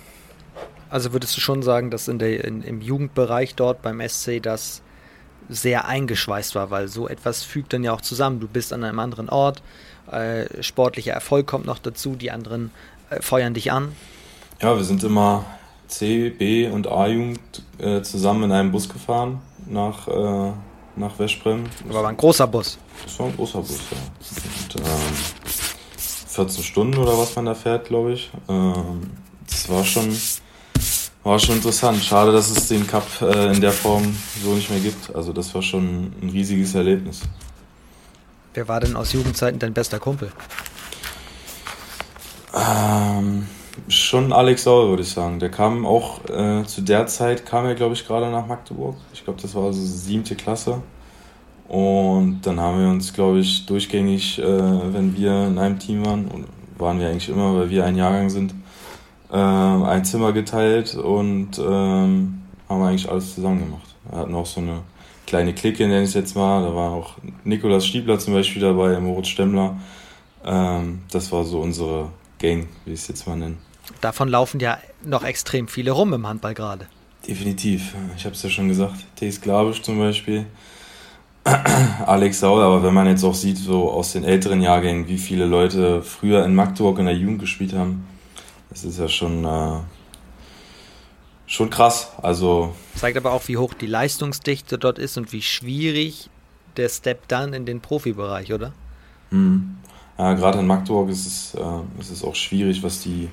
[0.95, 4.81] Also würdest du schon sagen, dass in der, in, im Jugendbereich dort beim SC das
[5.49, 8.39] sehr eingeschweißt war, weil so etwas fügt dann ja auch zusammen.
[8.39, 9.61] Du bist an einem anderen Ort,
[10.09, 12.71] äh, sportlicher Erfolg kommt noch dazu, die anderen
[13.09, 13.93] äh, feuern dich an.
[14.61, 15.43] Ja, wir sind immer
[15.87, 17.41] C, B und A-Jugend
[17.77, 20.53] äh, zusammen in einem Bus gefahren nach, äh,
[20.95, 21.65] nach Westbrem.
[21.89, 22.77] Aber war ein großer Bus.
[23.03, 23.97] Das war ein großer Bus, ja.
[24.63, 25.15] Und, ähm,
[25.97, 28.31] 14 Stunden oder was man da fährt, glaube ich.
[28.47, 29.11] Ähm,
[29.45, 30.15] das war schon,
[31.25, 32.01] war schon interessant.
[32.03, 35.13] Schade, dass es den Cup äh, in der Form so nicht mehr gibt.
[35.13, 37.21] Also das war schon ein riesiges Erlebnis.
[38.53, 40.31] Wer war denn aus Jugendzeiten dein bester Kumpel?
[42.55, 43.47] Ähm,
[43.89, 45.39] schon Alex Saul, würde ich sagen.
[45.39, 48.95] Der kam auch äh, zu der Zeit, kam er, glaube ich, gerade nach Magdeburg.
[49.11, 50.81] Ich glaube, das war also siebte Klasse.
[51.67, 56.27] Und dann haben wir uns, glaube ich, durchgängig, äh, wenn wir in einem Team waren,
[56.27, 56.45] und
[56.77, 58.53] waren wir eigentlich immer, weil wir ein Jahrgang sind,
[59.35, 63.95] äh, ein Zimmer geteilt und ähm, haben eigentlich alles zusammen gemacht.
[64.09, 64.81] Wir hatten auch so eine
[65.27, 66.63] kleine Clique, nenne ich es jetzt mal.
[66.63, 69.77] Da war auch Nikolas Stiebler zum Beispiel dabei, Moritz Stemmler.
[70.45, 73.57] Ähm, das war so unsere Gang, wie ich es jetzt mal nenne.
[73.99, 76.87] Davon laufen ja noch extrem viele rum im Handball gerade.
[77.27, 77.93] Definitiv.
[78.15, 79.05] Ich habe es ja schon gesagt.
[79.15, 80.45] Thees Glabisch zum Beispiel.
[82.05, 85.45] Alex Saul, aber wenn man jetzt auch sieht, so aus den älteren Jahrgängen, wie viele
[85.45, 88.05] Leute früher in Magdeburg in der Jugend gespielt haben,
[88.75, 89.79] das ist ja schon, äh,
[91.47, 92.11] schon krass.
[92.21, 96.29] Also Zeigt aber auch, wie hoch die Leistungsdichte dort ist und wie schwierig
[96.77, 98.73] der Step dann in den Profibereich, oder?
[99.31, 99.77] Mhm.
[100.17, 103.29] Ja, gerade in Magdeburg ist es, äh, ist es auch schwierig, was die,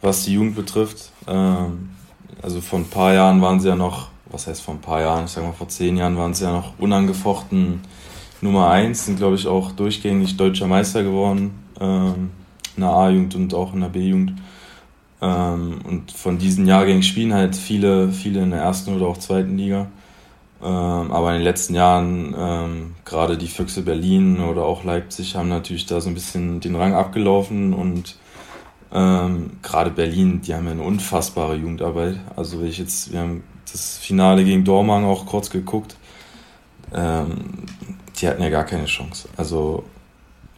[0.00, 1.10] was die Jugend betrifft.
[1.26, 1.90] Ähm,
[2.40, 5.24] also vor ein paar Jahren waren sie ja noch was heißt vor ein paar Jahren,
[5.24, 7.80] ich sag mal vor zehn Jahren waren sie ja noch unangefochten
[8.40, 12.30] Nummer eins, sind glaube ich auch durchgängig deutscher Meister geworden ähm,
[12.76, 14.34] in der A-Jugend und auch in der B-Jugend.
[15.22, 19.58] Ähm, und von diesen Jahrgängen spielen halt viele, viele in der ersten oder auch zweiten
[19.58, 19.86] Liga.
[20.62, 25.48] Ähm, aber in den letzten Jahren, ähm, gerade die Füchse Berlin oder auch Leipzig, haben
[25.48, 28.16] natürlich da so ein bisschen den Rang abgelaufen und
[28.92, 32.16] ähm, gerade Berlin, die haben ja eine unfassbare Jugendarbeit.
[32.36, 35.96] Also wenn ich jetzt, wir haben das Finale gegen Dormagen auch kurz geguckt.
[36.92, 37.66] Ähm,
[38.18, 39.28] die hatten ja gar keine Chance.
[39.36, 39.84] Also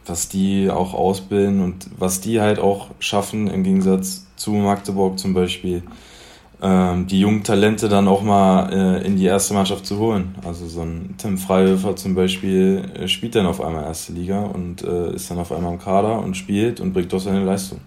[0.05, 5.33] was die auch ausbilden und was die halt auch schaffen im Gegensatz zu Magdeburg zum
[5.33, 5.83] Beispiel,
[6.61, 10.35] ähm, die jungen Talente dann auch mal äh, in die erste Mannschaft zu holen.
[10.45, 14.83] Also so ein Tim Freihöfer zum Beispiel äh, spielt dann auf einmal erste Liga und
[14.83, 17.79] äh, ist dann auf einmal im Kader und spielt und bringt doch seine Leistung.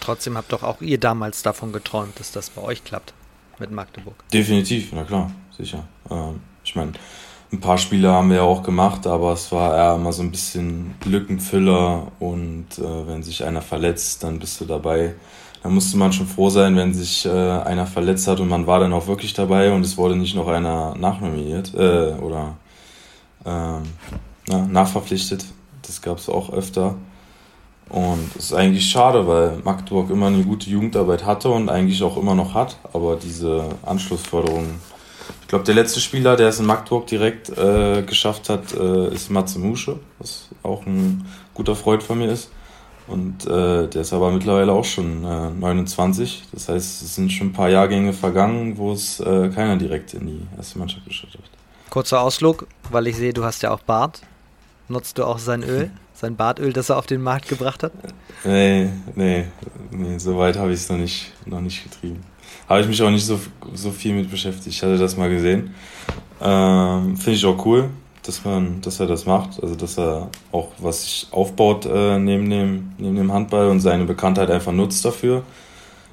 [0.00, 3.12] Trotzdem habt doch auch ihr damals davon geträumt, dass das bei euch klappt
[3.58, 4.14] mit Magdeburg.
[4.32, 5.82] Definitiv, na klar, sicher.
[6.08, 6.92] Ähm, ich meine,
[7.52, 10.30] ein paar Spiele haben wir ja auch gemacht, aber es war eher immer so ein
[10.30, 15.14] bisschen Lückenfüller und äh, wenn sich einer verletzt, dann bist du dabei.
[15.62, 18.80] Da musste man schon froh sein, wenn sich äh, einer verletzt hat und man war
[18.80, 22.56] dann auch wirklich dabei und es wurde nicht noch einer nachnominiert äh, oder
[23.44, 23.82] ähm,
[24.48, 25.44] na, nachverpflichtet.
[25.82, 26.96] Das gab es auch öfter.
[27.88, 32.16] Und es ist eigentlich schade, weil Magdeburg immer eine gute Jugendarbeit hatte und eigentlich auch
[32.16, 32.78] immer noch hat.
[32.92, 34.66] Aber diese Anschlussförderung,
[35.46, 39.30] ich glaube, der letzte Spieler, der es in Magdeburg direkt äh, geschafft hat, äh, ist
[39.30, 42.50] Matze Musche, was auch ein guter Freund von mir ist.
[43.06, 46.42] Und äh, der ist aber mittlerweile auch schon 29.
[46.42, 50.14] Äh, das heißt, es sind schon ein paar Jahrgänge vergangen, wo es äh, keiner direkt
[50.14, 51.90] in die erste Mannschaft geschafft hat.
[51.90, 54.22] Kurzer Ausflug, weil ich sehe, du hast ja auch Bart.
[54.88, 55.92] Nutzt du auch sein Öl?
[56.12, 57.92] sein Bartöl, das er auf den Markt gebracht hat?
[58.42, 59.44] Nee, nee,
[59.92, 62.24] nee so weit habe ich es noch nicht, noch nicht getrieben.
[62.68, 63.38] Habe ich mich auch nicht so,
[63.74, 64.68] so viel mit beschäftigt.
[64.68, 65.74] Ich hatte das mal gesehen.
[66.40, 67.90] Ähm, Finde ich auch cool,
[68.22, 69.62] dass, man, dass er das macht.
[69.62, 74.04] Also, dass er auch was sich aufbaut äh, neben, dem, neben dem Handball und seine
[74.04, 75.42] Bekanntheit einfach nutzt dafür.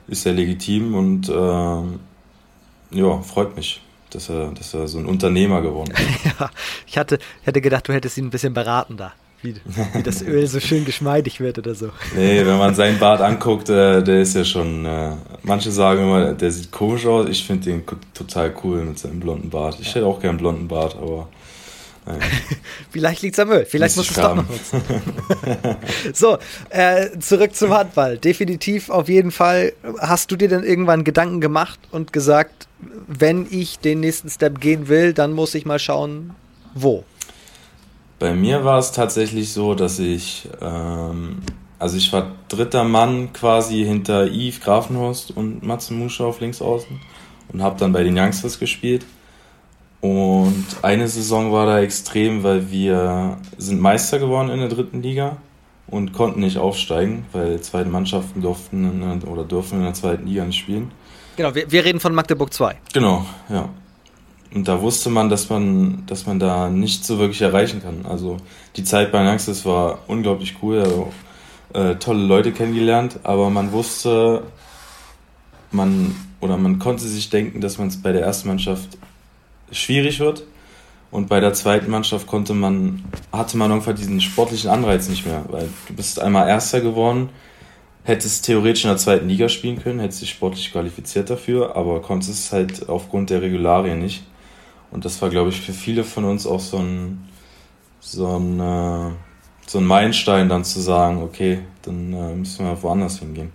[0.08, 3.82] Ist ja legitim und äh, ja, freut mich
[4.14, 6.26] dass er, dass er so ein Unternehmer geworden ist.
[6.40, 6.50] ja,
[6.86, 9.14] ich hatte, ich hatte gedacht, du hättest ihn ein bisschen beraten da.
[9.44, 9.56] Wie,
[9.94, 11.90] wie das Öl so schön geschmeidig wird oder so.
[12.16, 14.86] Nee, wenn man seinen Bart anguckt, äh, der ist ja schon.
[14.86, 15.12] Äh,
[15.44, 17.28] manche sagen immer, der sieht komisch aus.
[17.30, 19.78] Ich finde den total cool mit seinem blonden Bart.
[19.82, 21.28] Ich hätte auch gern einen blonden Bart, aber.
[22.06, 22.20] Naja.
[22.90, 23.66] Vielleicht liegt es am Öl.
[23.66, 24.82] Vielleicht muss es doch noch nutzen.
[26.14, 26.38] so,
[26.70, 28.18] äh, zurück zum Handball.
[28.18, 29.74] Definitiv auf jeden Fall.
[30.00, 32.68] Hast du dir dann irgendwann Gedanken gemacht und gesagt,
[33.08, 36.32] wenn ich den nächsten Step gehen will, dann muss ich mal schauen,
[36.76, 37.04] wo?
[38.20, 41.40] Bei mir war es tatsächlich so, dass ich, ähm,
[41.80, 47.00] also ich war dritter Mann quasi hinter Yves Grafenhorst und Matze Musche auf links außen
[47.52, 49.06] und habe dann bei den Youngsters gespielt.
[50.02, 55.38] Und eine Saison war da extrem, weil wir sind Meister geworden in der dritten Liga
[55.88, 60.60] und konnten nicht aufsteigen, weil zweite Mannschaften durften oder dürfen in der zweiten Liga nicht
[60.60, 60.92] spielen.
[61.38, 62.76] Genau, wir, wir reden von Magdeburg 2.
[62.94, 63.70] Genau, ja.
[64.54, 68.06] Und da wusste man, dass man, dass man da nicht so wirklich erreichen kann.
[68.08, 68.38] Also
[68.76, 71.12] die Zeit bei Naxis war unglaublich cool, also,
[71.74, 74.44] äh, tolle Leute kennengelernt, aber man wusste,
[75.72, 78.98] man oder man konnte sich denken, dass man es bei der ersten Mannschaft
[79.72, 80.44] schwierig wird.
[81.10, 85.46] Und bei der zweiten Mannschaft konnte man, hatte man irgendwann diesen sportlichen Anreiz nicht mehr,
[85.50, 87.30] weil du bist einmal Erster geworden,
[88.04, 92.32] hättest theoretisch in der zweiten Liga spielen können, hättest dich sportlich qualifiziert dafür, aber konntest
[92.32, 94.24] es halt aufgrund der Regularien nicht.
[94.94, 97.28] Und das war, glaube ich, für viele von uns auch so ein,
[98.00, 99.12] so ein, äh,
[99.66, 103.52] so ein Meilenstein, dann zu sagen, okay, dann äh, müssen wir woanders hingehen.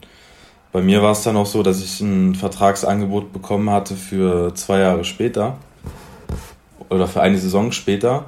[0.73, 4.81] Bei mir war es dann auch so, dass ich ein Vertragsangebot bekommen hatte für zwei
[4.81, 5.59] Jahre später
[6.89, 8.27] oder für eine Saison später.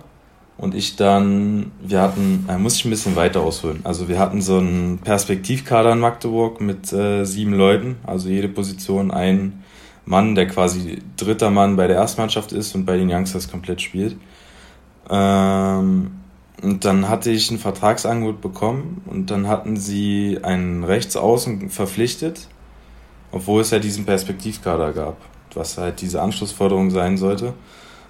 [0.57, 3.81] Und ich dann, wir hatten, da muss ich ein bisschen weiter ausholen.
[3.83, 9.11] Also wir hatten so einen Perspektivkader in Magdeburg mit äh, sieben Leuten, also jede Position
[9.11, 9.60] ein
[10.11, 14.17] Mann, der quasi dritter Mann bei der Erstmannschaft ist und bei den Youngsters komplett spielt.
[15.09, 16.11] Ähm,
[16.63, 22.49] und dann hatte ich ein Vertragsangebot bekommen und dann hatten sie einen Rechtsaußen verpflichtet,
[23.31, 25.17] obwohl es ja diesen Perspektivkader gab,
[25.55, 27.55] was halt diese Anschlussforderung sein sollte.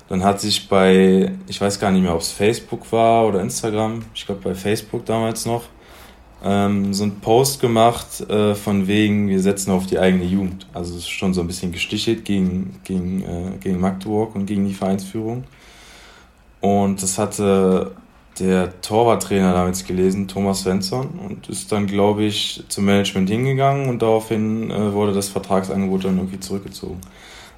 [0.09, 4.03] Dann hat sich bei, ich weiß gar nicht mehr, ob es Facebook war oder Instagram,
[4.15, 5.65] ich glaube bei Facebook damals noch,
[6.42, 10.66] ähm, so ein Post gemacht äh, von wegen, wir setzen auf die eigene Jugend.
[10.72, 14.66] Also es ist schon so ein bisschen gestichelt gegen, gegen, äh, gegen Magdeburg und gegen
[14.66, 15.44] die Vereinsführung.
[16.61, 17.92] Und das hatte
[18.38, 24.00] der Torwarttrainer damals gelesen, Thomas Svensson, und ist dann, glaube ich, zum Management hingegangen und
[24.00, 27.00] daraufhin äh, wurde das Vertragsangebot dann irgendwie zurückgezogen.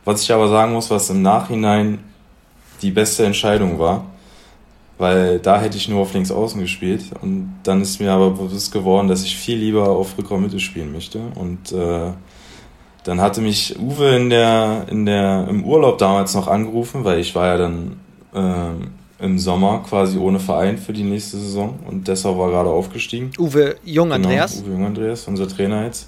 [0.05, 2.01] Was ich aber sagen muss, was im Nachhinein
[2.81, 4.07] die beste Entscheidung war,
[5.03, 8.71] weil da hätte ich nur auf links außen gespielt und dann ist mir aber bewusst
[8.71, 12.13] geworden, dass ich viel lieber auf Rückraummitte spielen möchte und äh,
[13.03, 17.35] dann hatte mich Uwe in der, in der, im Urlaub damals noch angerufen, weil ich
[17.35, 17.97] war ja dann
[18.33, 23.33] äh, im Sommer quasi ohne Verein für die nächste Saison und deshalb war gerade aufgestiegen.
[23.41, 24.53] Uwe Jung Andreas?
[24.53, 26.07] Genau, Uwe Jung Andreas, unser Trainer jetzt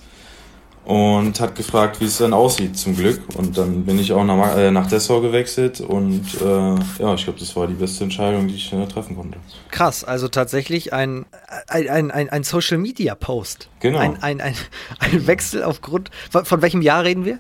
[0.85, 3.23] und hat gefragt, wie es dann aussieht, zum Glück.
[3.37, 7.39] Und dann bin ich auch nach, äh, nach Dessau gewechselt und äh, ja, ich glaube,
[7.39, 9.39] das war die beste Entscheidung, die ich äh, treffen konnte.
[9.71, 11.25] Krass, also tatsächlich ein,
[11.69, 13.69] ein, ein, ein Social Media Post.
[13.81, 13.99] Genau.
[13.99, 14.55] Ein, ein, ein,
[14.99, 16.11] ein Wechsel aufgrund.
[16.31, 17.39] Von, von welchem Jahr reden wir?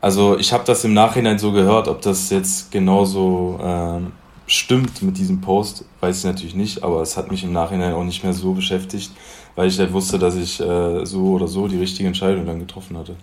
[0.01, 4.11] Also ich habe das im Nachhinein so gehört, ob das jetzt genauso ähm,
[4.47, 8.03] stimmt mit diesem Post, weiß ich natürlich nicht, aber es hat mich im Nachhinein auch
[8.03, 9.11] nicht mehr so beschäftigt,
[9.55, 12.97] weil ich halt wusste, dass ich äh, so oder so die richtige Entscheidung dann getroffen
[12.97, 13.15] hatte.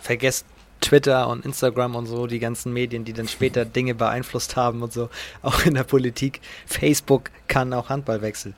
[0.00, 0.46] Vergesst
[0.80, 4.92] Twitter und Instagram und so, die ganzen Medien, die dann später Dinge beeinflusst haben und
[4.92, 5.08] so,
[5.42, 6.40] auch in der Politik.
[6.66, 8.54] Facebook kann auch Handball wechseln.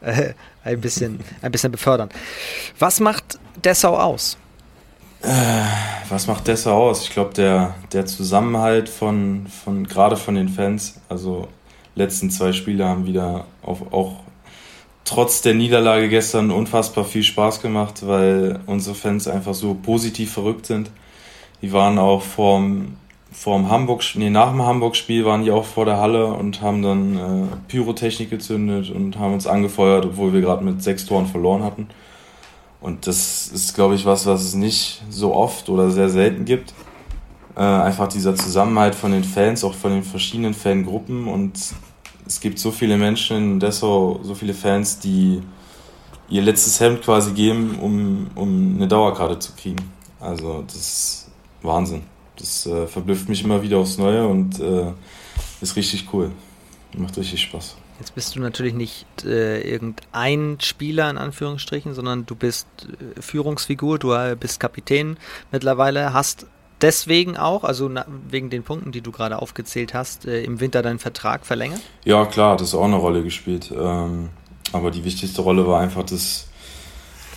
[0.00, 0.32] Äh,
[0.64, 2.08] ein, bisschen, ein bisschen befördern.
[2.78, 4.36] Was macht Dessau aus?
[5.20, 5.28] Äh,
[6.08, 7.02] was macht Dessau aus?
[7.02, 11.48] Ich glaube, der, der Zusammenhalt von, von gerade von den Fans, also
[11.98, 14.20] letzten zwei Spiele haben wieder auf, auch
[15.04, 20.66] trotz der Niederlage gestern unfassbar viel Spaß gemacht, weil unsere Fans einfach so positiv verrückt
[20.66, 20.90] sind.
[21.62, 22.96] Die waren auch vorm,
[23.32, 27.16] vorm Hamburg, nee, nach dem Hamburg-Spiel waren die auch vor der Halle und haben dann
[27.16, 31.88] äh, Pyrotechnik gezündet und haben uns angefeuert, obwohl wir gerade mit sechs Toren verloren hatten.
[32.80, 36.74] Und das ist, glaube ich, was, was es nicht so oft oder sehr selten gibt.
[37.58, 41.58] äh, einfach dieser Zusammenhalt von den Fans, auch von den verschiedenen Fangruppen und
[42.28, 45.40] es gibt so viele Menschen in Dessau, so viele Fans, die
[46.28, 49.90] ihr letztes Hemd quasi geben, um, um eine Dauerkarte zu kriegen.
[50.20, 51.30] Also das ist
[51.62, 52.02] Wahnsinn.
[52.36, 54.92] Das äh, verblüfft mich immer wieder aufs Neue und äh,
[55.62, 56.30] ist richtig cool.
[56.96, 57.76] Macht richtig Spaß.
[57.98, 63.98] Jetzt bist du natürlich nicht äh, irgendein Spieler in Anführungsstrichen, sondern du bist äh, Führungsfigur,
[63.98, 65.16] du äh, bist Kapitän
[65.50, 66.46] mittlerweile, hast
[66.80, 67.90] deswegen auch, also
[68.28, 71.80] wegen den Punkten, die du gerade aufgezählt hast, äh, im Winter deinen Vertrag verlängert?
[72.04, 73.72] Ja, klar, das hat auch eine Rolle gespielt.
[73.76, 74.30] Ähm,
[74.72, 76.48] aber die wichtigste Rolle war einfach, dass,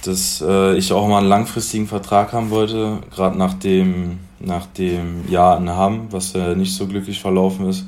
[0.03, 5.29] dass äh, ich auch mal einen langfristigen Vertrag haben wollte, gerade nach dem, nach dem
[5.29, 7.85] Jahr in Hamm, was nicht so glücklich verlaufen ist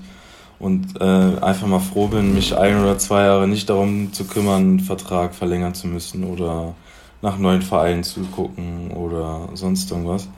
[0.64, 1.04] und äh,
[1.42, 5.36] einfach mal froh bin, mich ein oder zwei Jahre nicht darum zu kümmern, einen Vertrag
[5.36, 6.74] verlängern zu müssen oder
[7.22, 10.30] nach neuen Vereinen zu gucken oder sonst irgendwas.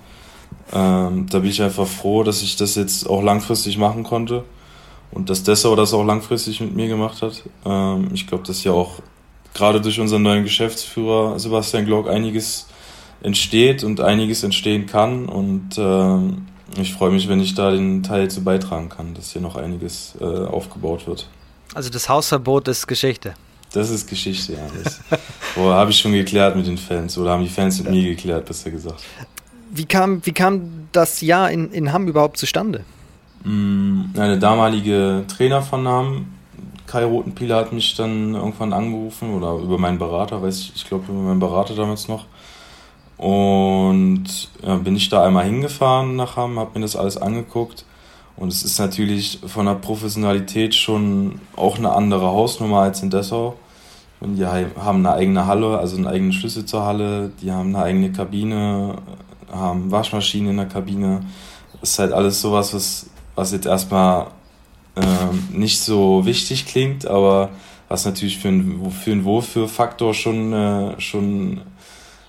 [0.74, 4.44] Ähm, da bin ich einfach froh, dass ich das jetzt auch langfristig machen konnte
[5.12, 7.44] und dass Dessau das auch langfristig mit mir gemacht hat.
[7.66, 9.00] Ähm, ich glaube, dass ja auch
[9.54, 12.68] gerade durch unseren neuen Geschäftsführer Sebastian Glock einiges
[13.22, 16.48] entsteht und einiges entstehen kann und ähm,
[16.78, 20.16] ich freue mich, wenn ich da den Teil zu beitragen kann, dass hier noch einiges
[20.20, 21.30] äh, aufgebaut wird.
[21.74, 23.34] Also das Hausverbot ist Geschichte.
[23.72, 24.68] Das ist Geschichte, ja.
[24.84, 25.00] Das
[25.56, 27.92] habe ich schon geklärt mit den Fans oder haben die Fans mit ja.
[27.92, 29.04] mir geklärt, besser gesagt.
[29.76, 32.84] Wie kam, wie kam das Jahr in, in Hamm überhaupt zustande?
[33.44, 36.28] Mm, der damalige Trainer von Hamm,
[36.88, 41.12] Kai Rotenpieler, hat mich dann irgendwann angerufen oder über meinen Berater, weiß ich, ich glaube
[41.12, 42.26] über meinen Berater damals noch
[43.18, 44.26] und
[44.62, 47.86] ja, bin ich da einmal hingefahren nach Hamm, habe mir das alles angeguckt.
[48.36, 53.56] Und es ist natürlich von der Professionalität schon auch eine andere Hausnummer als in Dessau.
[54.20, 57.86] Und die haben eine eigene Halle, also einen eigenen Schlüssel zur Halle, die haben eine
[57.86, 58.96] eigene Kabine,
[59.56, 61.26] haben Waschmaschinen in der Kabine.
[61.80, 64.28] Das ist halt alles sowas, was, was jetzt erstmal
[64.96, 67.50] ähm, nicht so wichtig klingt, aber
[67.88, 71.62] was natürlich für, ein, für einen Wohlfühlfaktor schon, äh, schon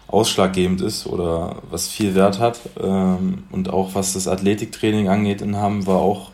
[0.08, 2.60] ausschlaggebend ist oder was viel Wert hat.
[2.82, 6.30] Ähm, und auch was das Athletiktraining angeht in Hamm, war auch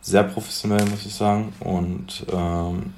[0.00, 1.52] sehr professionell, muss ich sagen.
[1.60, 2.92] Und ähm,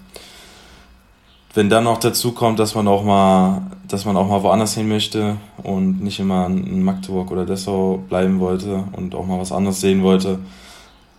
[1.54, 4.88] wenn dann noch dazu kommt, dass man auch mal, dass man auch mal woanders hin
[4.88, 9.80] möchte und nicht immer in Magdeburg oder Dessau bleiben wollte und auch mal was anderes
[9.80, 10.38] sehen wollte,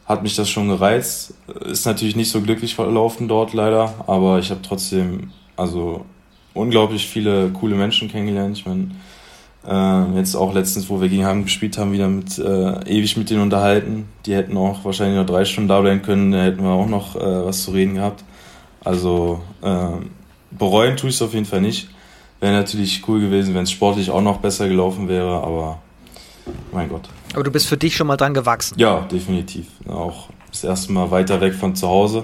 [0.05, 1.33] hat mich das schon gereizt.
[1.65, 6.05] Ist natürlich nicht so glücklich verlaufen dort leider, aber ich habe trotzdem, also
[6.53, 8.57] unglaublich viele coole Menschen kennengelernt.
[8.57, 8.91] Ich meine,
[9.67, 13.29] äh, jetzt auch letztens, wo wir gegen Hamm gespielt haben, wieder mit äh, ewig mit
[13.29, 14.07] denen unterhalten.
[14.25, 17.15] Die hätten auch wahrscheinlich noch drei Stunden da bleiben können, da hätten wir auch noch
[17.15, 18.23] äh, was zu reden gehabt.
[18.83, 19.87] Also äh,
[20.51, 21.89] bereuen tue ich es auf jeden Fall nicht.
[22.39, 25.79] Wäre natürlich cool gewesen, wenn es sportlich auch noch besser gelaufen wäre, aber
[26.71, 27.07] mein Gott.
[27.33, 28.75] Aber du bist für dich schon mal dran gewachsen.
[28.79, 29.67] Ja, definitiv.
[29.87, 32.23] Auch das erste Mal weiter weg von zu Hause.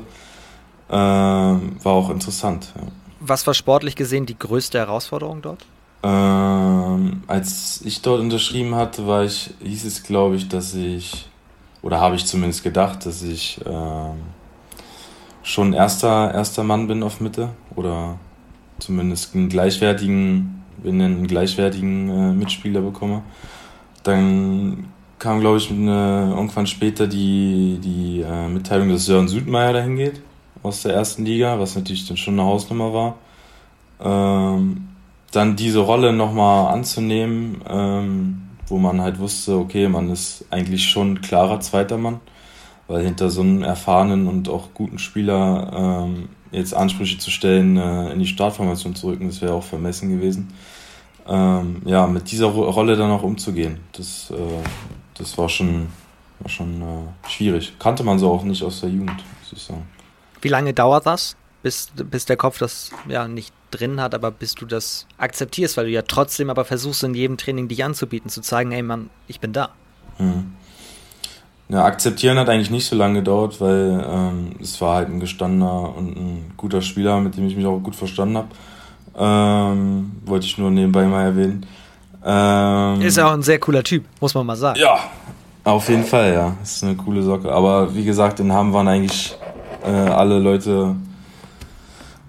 [0.89, 2.73] Ähm, war auch interessant.
[2.75, 2.81] Ja.
[3.19, 5.65] Was war sportlich gesehen die größte Herausforderung dort?
[6.03, 11.27] Ähm, als ich dort unterschrieben hatte, war ich, hieß es, glaube ich, dass ich,
[11.81, 14.21] oder habe ich zumindest gedacht, dass ich ähm,
[15.47, 18.17] schon erster, erster Mann bin auf Mitte oder
[18.79, 23.23] zumindest einen gleichwertigen, wenn einen gleichwertigen äh, Mitspieler bekomme.
[24.03, 24.87] Dann
[25.19, 30.21] kam, glaube ich, eine, irgendwann später die, die äh, Mitteilung, dass Sören Südmeier dahin geht
[30.63, 33.15] aus der ersten Liga, was natürlich dann schon eine Hausnummer war.
[34.01, 34.89] Ähm,
[35.31, 41.21] dann diese Rolle nochmal anzunehmen, ähm, wo man halt wusste, okay, man ist eigentlich schon
[41.21, 42.19] klarer zweiter Mann,
[42.87, 48.11] weil hinter so einem erfahrenen und auch guten Spieler ähm, jetzt Ansprüche zu stellen, äh,
[48.11, 50.53] in die Startformation zu rücken, das wäre auch vermessen gewesen.
[51.27, 54.35] Ähm, ja, mit dieser Rolle dann auch umzugehen, das, äh,
[55.15, 55.87] das war schon,
[56.39, 57.73] war schon äh, schwierig.
[57.79, 59.85] Kannte man so auch nicht aus der Jugend, muss ich sagen.
[60.41, 64.55] Wie lange dauert das, bis, bis der Kopf das ja nicht drin hat, aber bis
[64.55, 68.41] du das akzeptierst, weil du ja trotzdem aber versuchst, in jedem Training dich anzubieten, zu
[68.41, 69.71] zeigen, ey Mann, ich bin da.
[70.17, 70.53] Hm.
[71.69, 75.95] Ja, akzeptieren hat eigentlich nicht so lange gedauert, weil ähm, es war halt ein gestandener
[75.97, 78.47] und ein guter Spieler, mit dem ich mich auch gut verstanden habe.
[79.17, 81.65] Ähm, wollte ich nur nebenbei mal erwähnen.
[82.25, 84.79] Ähm, ist ja auch ein sehr cooler Typ, muss man mal sagen.
[84.79, 84.97] Ja,
[85.65, 86.55] auf jeden Fall, ja.
[86.63, 87.51] Ist eine coole Socke.
[87.51, 89.35] Aber wie gesagt, in Hamm waren eigentlich
[89.85, 90.95] äh, alle Leute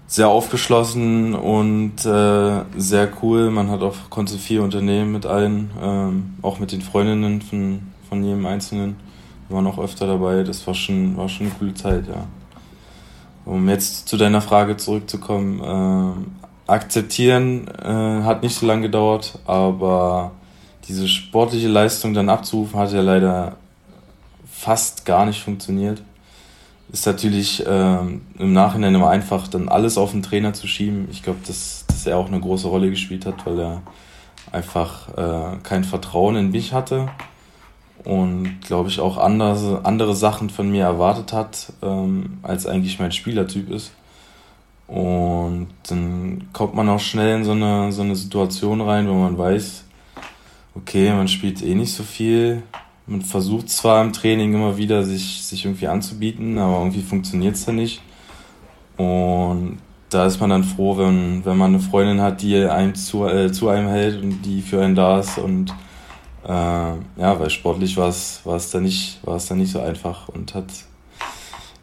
[0.07, 3.51] sehr aufgeschlossen und äh, sehr cool.
[3.51, 8.23] Man hat auch, konnte viel unternehmen mit allen, ähm, auch mit den Freundinnen von, von
[8.23, 8.97] jedem Einzelnen.
[9.49, 10.43] Wir waren auch öfter dabei.
[10.43, 12.25] Das war schon, war schon eine coole Zeit, ja.
[13.45, 20.31] Um jetzt zu deiner Frage zurückzukommen, äh, akzeptieren äh, hat nicht so lange gedauert, aber
[20.87, 23.57] diese sportliche Leistung dann abzurufen, hat ja leider
[24.51, 26.03] fast gar nicht funktioniert.
[26.91, 31.07] Ist natürlich ähm, im Nachhinein immer einfach, dann alles auf den Trainer zu schieben.
[31.11, 33.81] Ich glaube, dass, dass er auch eine große Rolle gespielt hat, weil er
[34.51, 37.09] einfach äh, kein Vertrauen in mich hatte
[38.05, 43.11] und glaube ich auch andere, andere Sachen von mir erwartet hat, ähm, als eigentlich mein
[43.11, 43.91] Spielertyp ist.
[44.87, 49.37] Und dann kommt man auch schnell in so eine, so eine Situation rein, wo man
[49.37, 49.83] weiß,
[50.75, 52.63] okay, man spielt eh nicht so viel.
[53.05, 57.65] Man versucht zwar im Training immer wieder, sich, sich irgendwie anzubieten, aber irgendwie funktioniert es
[57.65, 58.01] dann nicht.
[58.97, 59.77] Und
[60.09, 63.51] da ist man dann froh, wenn, wenn man eine Freundin hat, die einem zu, äh,
[63.51, 65.37] zu einem hält und die für einen da ist.
[65.37, 65.73] Und
[66.45, 69.81] äh, ja, weil sportlich war es, war es dann nicht, war es dann nicht so
[69.81, 70.67] einfach und hat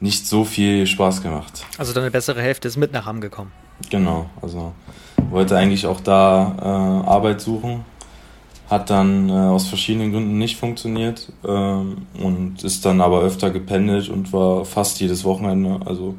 [0.01, 1.65] nicht so viel Spaß gemacht.
[1.79, 3.53] Also deine bessere Hälfte ist mit nach Hamm gekommen.
[3.91, 4.73] Genau, also
[5.31, 6.57] wollte eigentlich auch da
[7.05, 7.85] äh, Arbeit suchen,
[8.71, 14.09] hat dann äh, aus verschiedenen Gründen nicht funktioniert ähm, und ist dann aber öfter gependelt
[14.09, 15.81] und war fast jedes Wochenende.
[15.85, 16.15] Also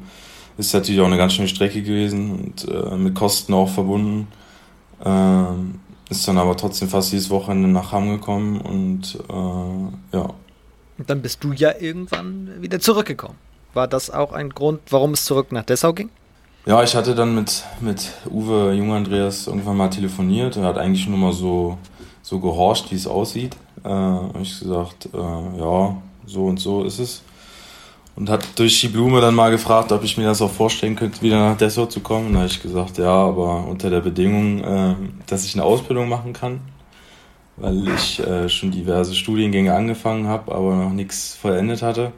[0.56, 4.28] ist natürlich auch eine ganz schöne Strecke gewesen und äh, mit Kosten auch verbunden.
[5.04, 5.80] Ähm,
[6.10, 10.30] ist dann aber trotzdem fast jedes Wochenende nach Hamm gekommen und äh, ja.
[10.98, 13.36] Und dann bist du ja irgendwann wieder zurückgekommen.
[13.74, 16.10] War das auch ein Grund, warum es zurück nach Dessau ging?
[16.66, 20.56] Ja, ich hatte dann mit, mit Uwe Jung Andreas irgendwann mal telefoniert.
[20.56, 21.78] Er hat eigentlich nur mal so,
[22.22, 23.56] so gehorcht, wie es aussieht.
[23.84, 25.96] Äh, habe ich gesagt, äh, ja,
[26.26, 27.22] so und so ist es.
[28.18, 31.22] Und hat durch die Blume dann mal gefragt, ob ich mir das auch vorstellen könnte,
[31.22, 32.32] wieder nach Dessau zu kommen.
[32.32, 34.94] Da habe ich gesagt, ja, aber unter der Bedingung, äh,
[35.26, 36.60] dass ich eine Ausbildung machen kann.
[37.56, 42.12] Weil ich äh, schon diverse Studiengänge angefangen habe, aber noch nichts vollendet hatte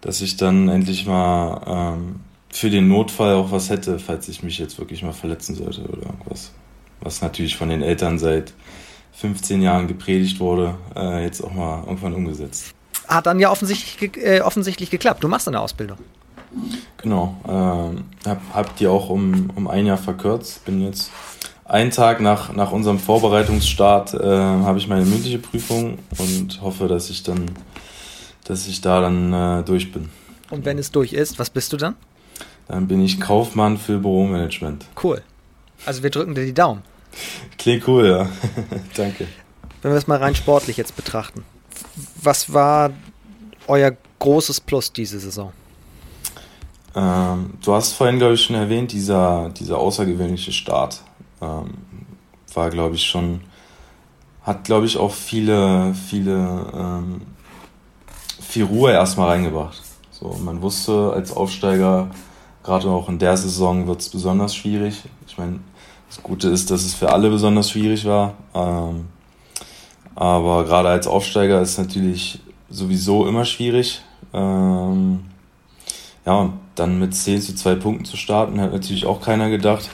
[0.00, 2.20] dass ich dann endlich mal ähm,
[2.50, 6.06] für den Notfall auch was hätte, falls ich mich jetzt wirklich mal verletzen sollte oder
[6.06, 6.52] irgendwas.
[7.00, 8.52] Was natürlich von den Eltern seit
[9.12, 12.74] 15 Jahren gepredigt wurde, äh, jetzt auch mal irgendwann umgesetzt.
[13.08, 15.24] Hat dann ja offensichtlich, äh, offensichtlich geklappt.
[15.24, 15.98] Du machst eine Ausbildung.
[16.98, 17.36] Genau.
[17.48, 20.64] Ähm, hab, hab die auch um, um ein Jahr verkürzt.
[20.64, 21.10] Bin jetzt
[21.64, 27.10] einen Tag nach, nach unserem Vorbereitungsstart äh, habe ich meine mündliche Prüfung und hoffe, dass
[27.10, 27.46] ich dann
[28.48, 30.08] dass ich da dann äh, durch bin.
[30.50, 31.94] Und wenn es durch ist, was bist du dann?
[32.66, 34.86] Dann bin ich Kaufmann für Büromanagement.
[35.02, 35.22] Cool.
[35.84, 36.82] Also wir drücken dir die Daumen.
[37.58, 38.28] Klingt cool, ja.
[38.96, 39.26] Danke.
[39.82, 41.44] Wenn wir es mal rein sportlich jetzt betrachten.
[42.22, 42.90] Was war
[43.66, 45.52] euer großes Plus diese Saison?
[46.94, 51.02] Ähm, du hast vorhin, glaube ich, schon erwähnt, dieser, dieser außergewöhnliche Start
[51.40, 51.74] ähm,
[52.54, 53.40] war, glaube ich, schon,
[54.42, 57.20] hat, glaube ich, auch viele, viele ähm,
[58.48, 59.82] viel Ruhe erstmal reingebracht.
[60.10, 62.10] So, man wusste als Aufsteiger,
[62.64, 65.02] gerade auch in der Saison wird es besonders schwierig.
[65.26, 65.60] Ich meine,
[66.08, 68.34] das Gute ist, dass es für alle besonders schwierig war.
[68.54, 69.06] Ähm,
[70.18, 74.02] aber gerade als Aufsteiger ist es natürlich sowieso immer schwierig.
[74.34, 75.20] Ähm,
[76.26, 79.90] ja, dann mit 10 zu 2 Punkten zu starten, hat natürlich auch keiner gedacht.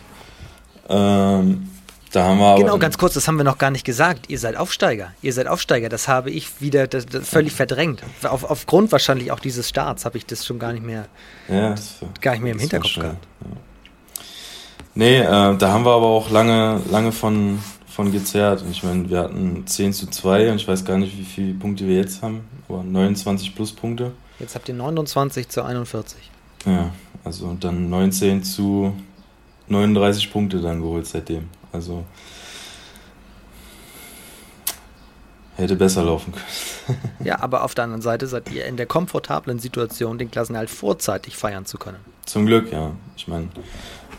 [0.89, 1.68] Ähm,
[2.11, 4.31] da haben wir genau, ganz kurz, das haben wir noch gar nicht gesagt.
[4.31, 5.12] Ihr seid Aufsteiger.
[5.20, 5.91] Ihr seid Aufsteiger.
[5.91, 8.03] Das habe ich wieder das, das völlig verdrängt.
[8.22, 11.05] Auf, aufgrund wahrscheinlich auch dieses Starts habe ich das schon gar nicht mehr,
[11.49, 11.75] ja,
[12.22, 13.27] gar nicht mehr im Hinterkopf gehabt.
[13.43, 13.57] Ja.
[14.95, 17.59] Nee, äh, da haben wir aber auch lange, lange von,
[17.95, 18.65] von gezerrt.
[18.71, 21.87] Ich meine, wir hatten 10 zu 2 und ich weiß gar nicht, wie viele Punkte
[21.87, 24.13] wir jetzt haben, aber 29 plus Punkte.
[24.41, 26.19] Jetzt habt ihr 29 zu 41.
[26.67, 26.91] Ja,
[27.23, 28.93] also dann 19 zu
[29.69, 31.45] 39 Punkte dann geholt seitdem.
[31.73, 32.05] Also
[35.57, 36.99] hätte besser laufen können.
[37.25, 41.37] ja, aber auf der anderen Seite seid ihr in der komfortablen Situation, den Klassenerhalt vorzeitig
[41.37, 41.99] feiern zu können.
[42.27, 42.93] Zum Glück, ja.
[43.17, 43.49] Ich meine,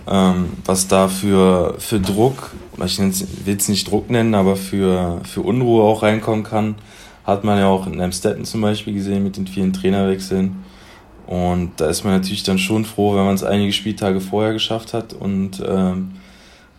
[0.07, 2.51] ähm, was da für, für Druck,
[2.85, 6.75] ich will es nicht Druck nennen, aber für, für Unruhe auch reinkommen kann,
[7.25, 10.63] hat man ja auch in Amstetten zum Beispiel gesehen mit den vielen Trainerwechseln.
[11.25, 14.93] Und da ist man natürlich dann schon froh, wenn man es einige Spieltage vorher geschafft
[14.93, 16.11] hat und ähm,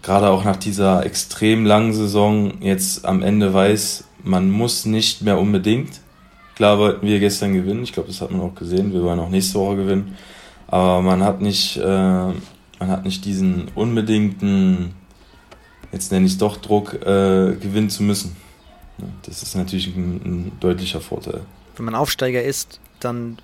[0.02, 5.38] gerade auch nach dieser extrem langen Saison jetzt am Ende weiß, man muss nicht mehr
[5.38, 6.00] unbedingt.
[6.56, 9.28] Klar wollten wir gestern gewinnen, ich glaube, das hat man auch gesehen, wir wollen auch
[9.28, 10.16] nächste Woche gewinnen,
[10.66, 14.94] aber man hat nicht, äh, man hat nicht diesen unbedingten,
[15.92, 18.36] jetzt nenne ich es doch Druck, äh, gewinnen zu müssen.
[19.22, 21.42] Das ist natürlich ein, ein deutlicher Vorteil.
[21.76, 23.36] Wenn man Aufsteiger ist, dann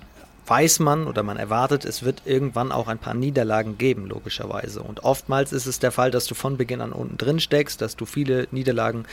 [0.47, 4.81] weiß man oder man erwartet, es wird irgendwann auch ein paar Niederlagen geben, logischerweise.
[4.81, 7.95] Und oftmals ist es der Fall, dass du von Beginn an unten drin steckst, dass
[7.95, 9.05] du viele Niederlagen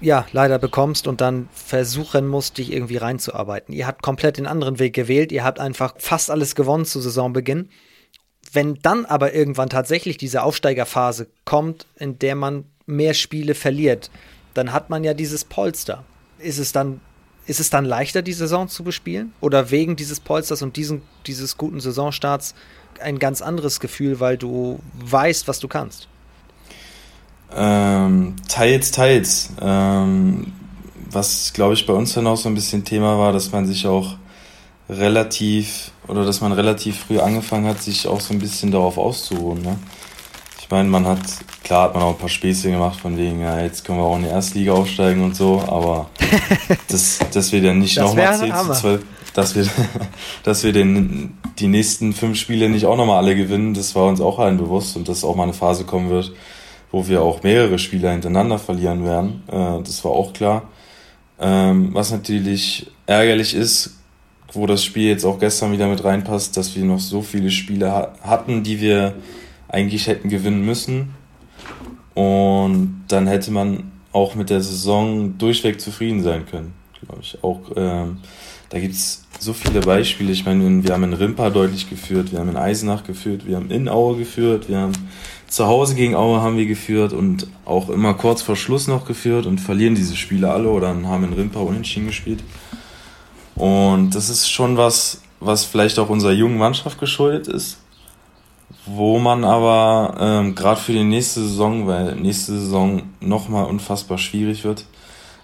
[0.00, 3.74] ja, leider bekommst und dann versuchen musst, dich irgendwie reinzuarbeiten.
[3.74, 7.68] Ihr habt komplett den anderen Weg gewählt, ihr habt einfach fast alles gewonnen zu Saisonbeginn.
[8.52, 14.10] Wenn dann aber irgendwann tatsächlich diese Aufsteigerphase kommt, in der man mehr Spiele verliert,
[14.54, 16.04] dann hat man ja dieses Polster.
[16.38, 17.00] Ist es dann
[17.46, 19.32] ist es dann leichter, die Saison zu bespielen?
[19.40, 22.54] Oder wegen dieses Polsters und diesen, dieses guten Saisonstarts
[23.00, 26.08] ein ganz anderes Gefühl, weil du weißt, was du kannst?
[27.54, 29.50] Ähm, teils, teils.
[29.60, 30.52] Ähm,
[31.10, 33.86] was, glaube ich, bei uns dann auch so ein bisschen Thema war, dass man sich
[33.86, 34.16] auch
[34.88, 39.62] relativ oder dass man relativ früh angefangen hat, sich auch so ein bisschen darauf auszuruhen.
[39.62, 39.76] Ne?
[40.60, 41.20] Ich meine, man hat,
[41.64, 44.16] klar hat man auch ein paar Späße gemacht, von wegen, ja, jetzt können wir auch
[44.16, 46.10] in die erste Liga aufsteigen und so, aber
[46.88, 49.66] das, dass wir dann nicht nochmal 10 zu 12, dass wir,
[50.42, 54.20] dass wir den, die nächsten fünf Spiele nicht auch nochmal alle gewinnen, das war uns
[54.20, 56.32] auch allen bewusst und dass auch mal eine Phase kommen wird,
[56.92, 59.42] wo wir auch mehrere Spiele hintereinander verlieren werden.
[59.48, 60.68] Äh, das war auch klar.
[61.38, 63.98] Ähm, was natürlich ärgerlich ist,
[64.52, 67.92] wo das Spiel jetzt auch gestern wieder mit reinpasst, dass wir noch so viele Spiele
[67.92, 69.14] ha hatten, die wir
[69.68, 71.14] eigentlich hätten gewinnen müssen.
[72.14, 77.42] Und dann hätte man auch mit der Saison durchweg zufrieden sein können, glaube ich.
[77.44, 78.18] Auch ähm,
[78.70, 80.32] da gibt es so viele Beispiele.
[80.32, 83.70] Ich meine, wir haben in Rimpa deutlich geführt, wir haben in Eisenach geführt, wir haben
[83.70, 84.92] in Aue geführt, wir haben
[85.48, 89.46] zu Hause gegen Aue haben wir geführt und auch immer kurz vor Schluss noch geführt
[89.46, 92.42] und verlieren diese Spiele alle oder haben in Rimpa unentschieden gespielt.
[93.54, 97.78] Und das ist schon was, was vielleicht auch unserer jungen Mannschaft geschuldet ist,
[98.84, 104.64] wo man aber ähm, gerade für die nächste Saison, weil nächste Saison nochmal unfassbar schwierig
[104.64, 104.84] wird,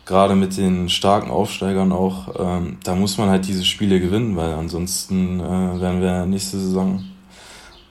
[0.05, 4.53] gerade mit den starken Aufsteigern auch, ähm, da muss man halt diese Spiele gewinnen, weil
[4.55, 7.05] ansonsten äh, werden wir nächste Saison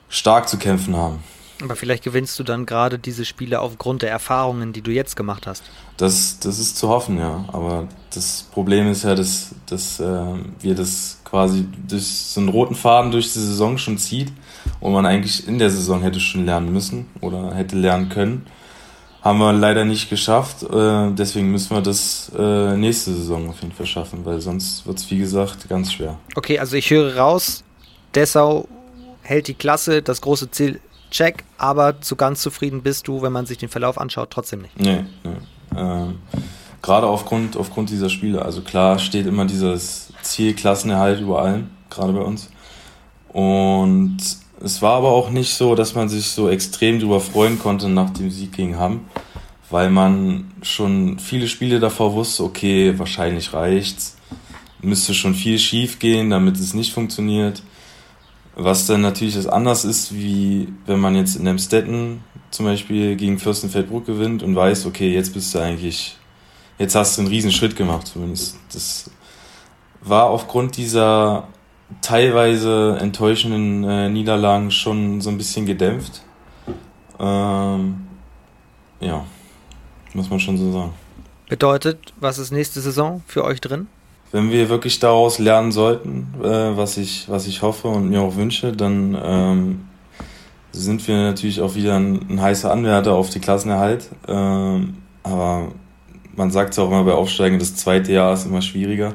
[0.10, 1.20] stark zu kämpfen haben.
[1.62, 5.46] Aber vielleicht gewinnst du dann gerade diese Spiele aufgrund der Erfahrungen, die du jetzt gemacht
[5.48, 5.64] hast.
[5.98, 7.46] Das, das ist zu hoffen, ja.
[7.52, 10.24] Aber das Problem ist ja, dass, dass äh,
[10.60, 14.32] wir das quasi durch so einen roten Faden durch die Saison schon zieht
[14.80, 18.46] und man eigentlich in der Saison hätte schon lernen müssen oder hätte lernen können.
[19.22, 20.64] Haben wir leider nicht geschafft.
[20.64, 24.98] Äh, deswegen müssen wir das äh, nächste Saison auf jeden Fall schaffen, weil sonst wird
[24.98, 26.18] es, wie gesagt, ganz schwer.
[26.36, 27.64] Okay, also ich höre raus,
[28.16, 28.68] Dessau
[29.22, 30.80] hält die Klasse, das große Ziel
[31.12, 34.80] check, aber zu ganz zufrieden bist du, wenn man sich den Verlauf anschaut, trotzdem nicht.
[34.80, 35.78] Nee, nee.
[35.78, 36.20] Ähm,
[36.82, 38.44] gerade aufgrund, aufgrund dieser Spiele.
[38.44, 42.50] Also klar steht immer dieses Ziel Klassenerhalt über allem, gerade bei uns.
[43.30, 44.18] Und
[44.64, 48.10] es war aber auch nicht so, dass man sich so extrem darüber freuen konnte nach
[48.12, 49.02] dem Sieg gegen Hamm,
[49.70, 54.18] weil man schon viele Spiele davor wusste, okay, wahrscheinlich reicht's,
[54.82, 57.64] müsste schon viel schief gehen, damit es nicht funktioniert.
[58.56, 63.40] Was dann natürlich das anders ist, wie wenn man jetzt in Emstetten zum Beispiel gegen
[63.40, 66.18] Fürstenfeldbruck gewinnt und weiß, okay, jetzt bist du eigentlich,
[66.78, 68.58] jetzt hast du einen riesen Schritt gemacht zumindest.
[68.74, 69.10] Das
[70.02, 71.48] war aufgrund dieser
[72.02, 76.22] teilweise enttäuschenden äh, Niederlagen schon so ein bisschen gedämpft.
[77.20, 78.08] Ähm,
[79.00, 79.26] ja,
[80.14, 80.94] muss man schon so sagen.
[81.50, 83.88] Bedeutet, was ist nächste Saison für euch drin?
[84.32, 88.36] Wenn wir wirklich daraus lernen sollten, äh, was, ich, was ich hoffe und mir auch
[88.36, 89.82] wünsche, dann ähm,
[90.72, 94.10] sind wir natürlich auch wieder ein, ein heißer Anwärter auf die Klassenerhalt.
[94.28, 95.72] Ähm, aber
[96.36, 99.14] man sagt es auch immer bei Aufsteigen, das zweite Jahr ist immer schwieriger.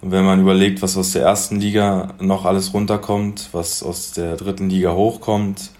[0.00, 4.36] Und wenn man überlegt, was aus der ersten Liga noch alles runterkommt, was aus der
[4.36, 5.70] dritten Liga hochkommt,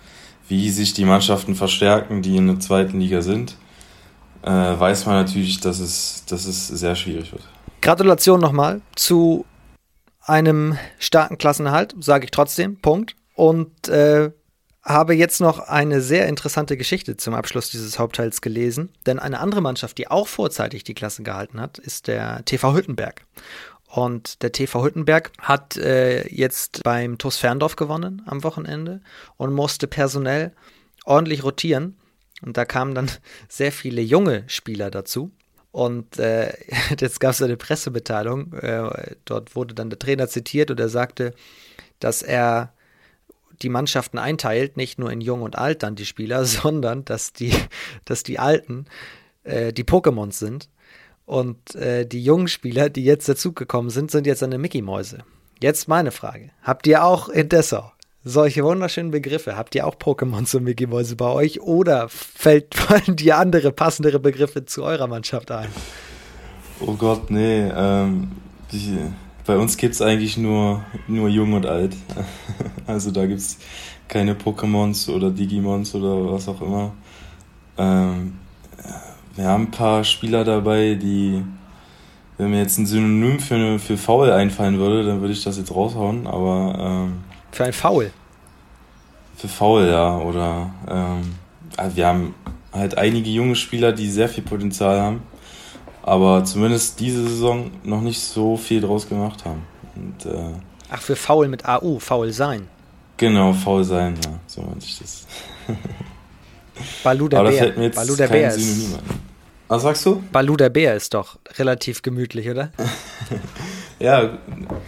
[0.47, 3.57] wie sich die Mannschaften verstärken, die in der zweiten Liga sind,
[4.43, 7.43] äh, weiß man natürlich, dass es, dass es sehr schwierig wird.
[7.81, 9.47] Gratulation nochmal zu
[10.20, 13.16] einem starken Klassenerhalt, sage ich trotzdem, Punkt.
[13.35, 14.31] Und äh,
[14.83, 18.91] habe jetzt noch eine sehr interessante Geschichte zum Abschluss dieses Hauptteils gelesen.
[19.07, 23.24] Denn eine andere Mannschaft, die auch vorzeitig die Klasse gehalten hat, ist der TV Hüttenberg.
[23.87, 29.01] Und der TV Hüttenberg hat äh, jetzt beim TuS Ferndorf gewonnen am Wochenende
[29.37, 30.55] und musste personell
[31.05, 31.99] ordentlich rotieren.
[32.43, 33.11] Und da kamen dann
[33.49, 35.33] sehr viele junge Spieler dazu.
[35.73, 36.53] Und äh,
[36.99, 38.53] jetzt gab es eine Pressemitteilung.
[38.55, 41.33] Äh, dort wurde dann der Trainer zitiert und er sagte,
[41.99, 42.73] dass er
[43.62, 47.55] die Mannschaften einteilt, nicht nur in Jung und Alt dann die Spieler, sondern dass die,
[48.05, 48.87] dass die Alten
[49.45, 50.68] äh, die Pokémons sind.
[51.27, 55.18] Und äh, die jungen Spieler, die jetzt dazugekommen sind, sind jetzt eine Mickey-Mäuse.
[55.62, 56.51] Jetzt meine Frage.
[56.62, 57.93] Habt ihr auch in Dessau
[58.25, 59.57] solche wunderschönen Begriffe.
[59.57, 64.18] Habt ihr auch Pokémon zum Mickey Mäuse bei euch oder fällt fallen dir andere passendere
[64.18, 65.68] Begriffe zu eurer Mannschaft ein?
[66.81, 67.68] Oh Gott, nee.
[67.75, 68.33] Ähm,
[68.73, 68.99] die,
[69.47, 71.97] bei uns gibt es eigentlich nur, nur jung und alt.
[72.87, 73.59] also da gibt es
[74.09, 76.93] keine Pokémons oder Digimons oder was auch immer.
[77.79, 78.39] Ähm,
[79.37, 81.43] wir haben ein paar Spieler dabei, die,
[82.37, 85.75] wenn mir jetzt ein Synonym für, für faul einfallen würde, dann würde ich das jetzt
[85.75, 88.11] raushauen, aber ähm, für ein Foul.
[89.36, 90.18] Für Foul, ja.
[90.18, 91.34] Oder ähm,
[91.94, 92.34] wir haben
[92.72, 95.22] halt einige junge Spieler, die sehr viel Potenzial haben.
[96.03, 99.62] aber zumindest diese Saison noch nicht so viel draus gemacht haben.
[99.96, 100.55] Und, äh,
[100.90, 102.66] Ach, für faul mit AU, faul sein.
[103.16, 105.26] Genau, faul sein, ja, so meinte ich das.
[107.05, 107.59] Balu der aber Bär.
[107.59, 109.30] fällt mir jetzt Balu der kein Bär Synonym ist, ein.
[109.71, 110.21] Was sagst du?
[110.33, 112.73] Balu der Bär ist doch relativ gemütlich, oder?
[114.01, 114.39] Ja,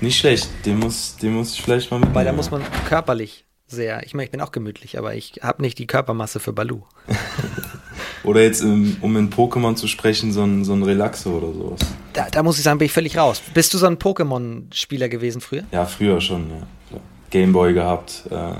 [0.00, 0.48] nicht schlecht.
[0.64, 2.14] Den muss, den muss ich vielleicht mal mitnehmen.
[2.14, 5.60] Weil da muss man körperlich sehr, ich meine, ich bin auch gemütlich, aber ich habe
[5.60, 6.80] nicht die Körpermasse für Balu.
[8.24, 11.80] Oder jetzt, im, um in Pokémon zu sprechen, so ein, so ein Relaxo oder sowas.
[12.14, 13.42] Da, da muss ich sagen, bin ich völlig raus.
[13.52, 15.64] Bist du so ein Pokémon-Spieler gewesen früher?
[15.72, 16.98] Ja, früher schon, ja.
[17.30, 18.52] Gameboy gehabt, äh,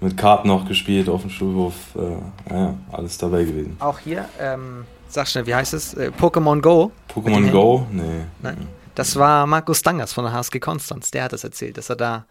[0.00, 1.74] mit Karten noch gespielt auf dem Schulhof.
[1.96, 3.76] Äh, ja, alles dabei gewesen.
[3.80, 5.94] Auch hier, ähm, sag schnell, wie heißt es?
[5.94, 6.92] Äh, Pokémon Go?
[7.14, 7.50] Pokémon?
[7.50, 7.86] Go?
[7.90, 8.24] Nee.
[8.42, 8.66] Nein.
[8.94, 11.10] Das war Markus Dangers von der HSG Konstanz.
[11.10, 12.24] Der hat das erzählt, dass er da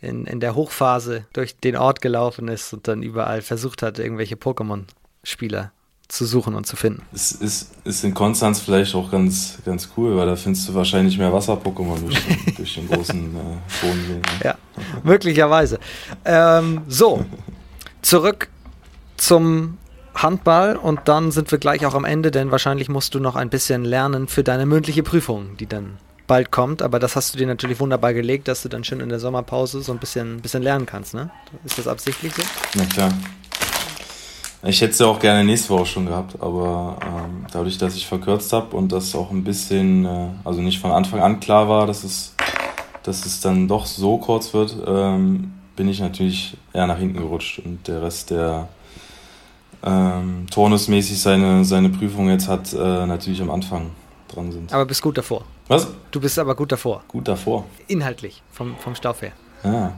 [0.00, 4.36] in, in der Hochphase durch den Ort gelaufen ist und dann überall versucht hat, irgendwelche
[4.36, 5.72] Pokémon-Spieler
[6.08, 7.02] zu suchen und zu finden.
[7.12, 11.18] Es ist, ist in Konstanz vielleicht auch ganz, ganz cool, weil da findest du wahrscheinlich
[11.18, 14.12] mehr Wasser-Pokémon durch, den- durch den großen äh, Bodensee.
[14.12, 14.22] Ne?
[14.44, 14.54] Ja,
[15.02, 15.80] möglicherweise.
[16.24, 17.24] Ähm, so,
[18.02, 18.48] zurück
[19.16, 19.78] zum
[20.22, 23.50] Handball und dann sind wir gleich auch am Ende, denn wahrscheinlich musst du noch ein
[23.50, 26.82] bisschen lernen für deine mündliche Prüfung, die dann bald kommt.
[26.82, 29.82] Aber das hast du dir natürlich wunderbar gelegt, dass du dann schön in der Sommerpause
[29.82, 31.30] so ein bisschen, bisschen lernen kannst, ne?
[31.64, 32.42] Ist das absichtlich so?
[32.74, 33.12] Na klar.
[34.62, 38.06] Ich hätte es ja auch gerne nächste Woche schon gehabt, aber ähm, dadurch, dass ich
[38.06, 41.86] verkürzt habe und das auch ein bisschen, äh, also nicht von Anfang an klar war,
[41.86, 42.34] dass es,
[43.04, 47.60] dass es dann doch so kurz wird, ähm, bin ich natürlich eher nach hinten gerutscht
[47.64, 48.68] und der Rest, der
[49.84, 53.90] ähm, turnusmäßig seine, seine Prüfung jetzt hat, äh, natürlich am Anfang
[54.28, 54.72] dran sind.
[54.72, 55.44] Aber bist gut davor.
[55.68, 55.88] Was?
[56.10, 57.02] Du bist aber gut davor.
[57.08, 57.64] Gut davor.
[57.88, 59.32] Inhaltlich, vom, vom Stoff her.
[59.64, 59.92] Ja.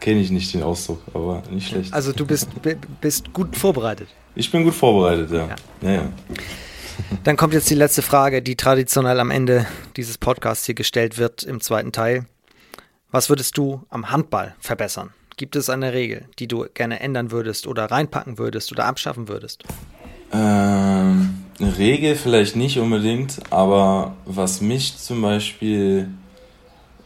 [0.00, 1.92] Kenne ich nicht den Ausdruck, aber nicht schlecht.
[1.92, 4.08] Also du bist, bi- bist gut vorbereitet.
[4.34, 5.46] Ich bin gut vorbereitet, ja.
[5.48, 5.56] Ja.
[5.82, 6.02] Ja, ja.
[7.24, 11.42] Dann kommt jetzt die letzte Frage, die traditionell am Ende dieses Podcasts hier gestellt wird
[11.42, 12.26] im zweiten Teil.
[13.10, 15.10] Was würdest du am Handball verbessern?
[15.42, 19.64] Gibt es eine Regel, die du gerne ändern würdest oder reinpacken würdest oder abschaffen würdest?
[20.32, 26.10] Ähm, eine Regel vielleicht nicht unbedingt, aber was mich zum Beispiel,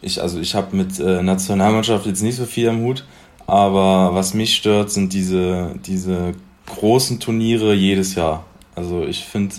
[0.03, 3.07] ich, also ich habe mit äh, Nationalmannschaft jetzt nicht so viel am Hut,
[3.47, 6.35] aber was mich stört, sind diese, diese
[6.67, 8.45] großen Turniere jedes Jahr.
[8.75, 9.55] Also ich finde,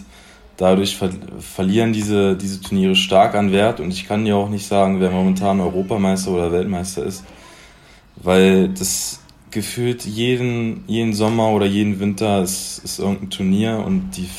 [0.55, 1.09] dadurch ver
[1.39, 5.09] verlieren diese, diese Turniere stark an Wert und ich kann ja auch nicht sagen, wer
[5.09, 7.23] momentan Europameister oder Weltmeister ist,
[8.21, 9.19] weil das
[9.51, 14.29] gefühlt jeden, jeden Sommer oder jeden Winter ist, ist irgendein Turnier und die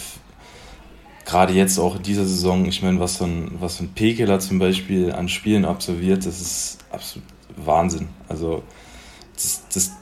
[1.24, 4.40] gerade jetzt auch in dieser Saison, ich meine, was so ein, was so ein Pekeler
[4.40, 8.08] zum Beispiel an Spielen absolviert, das ist absolut Wahnsinn.
[8.28, 8.62] Also,
[9.34, 9.92] das, das,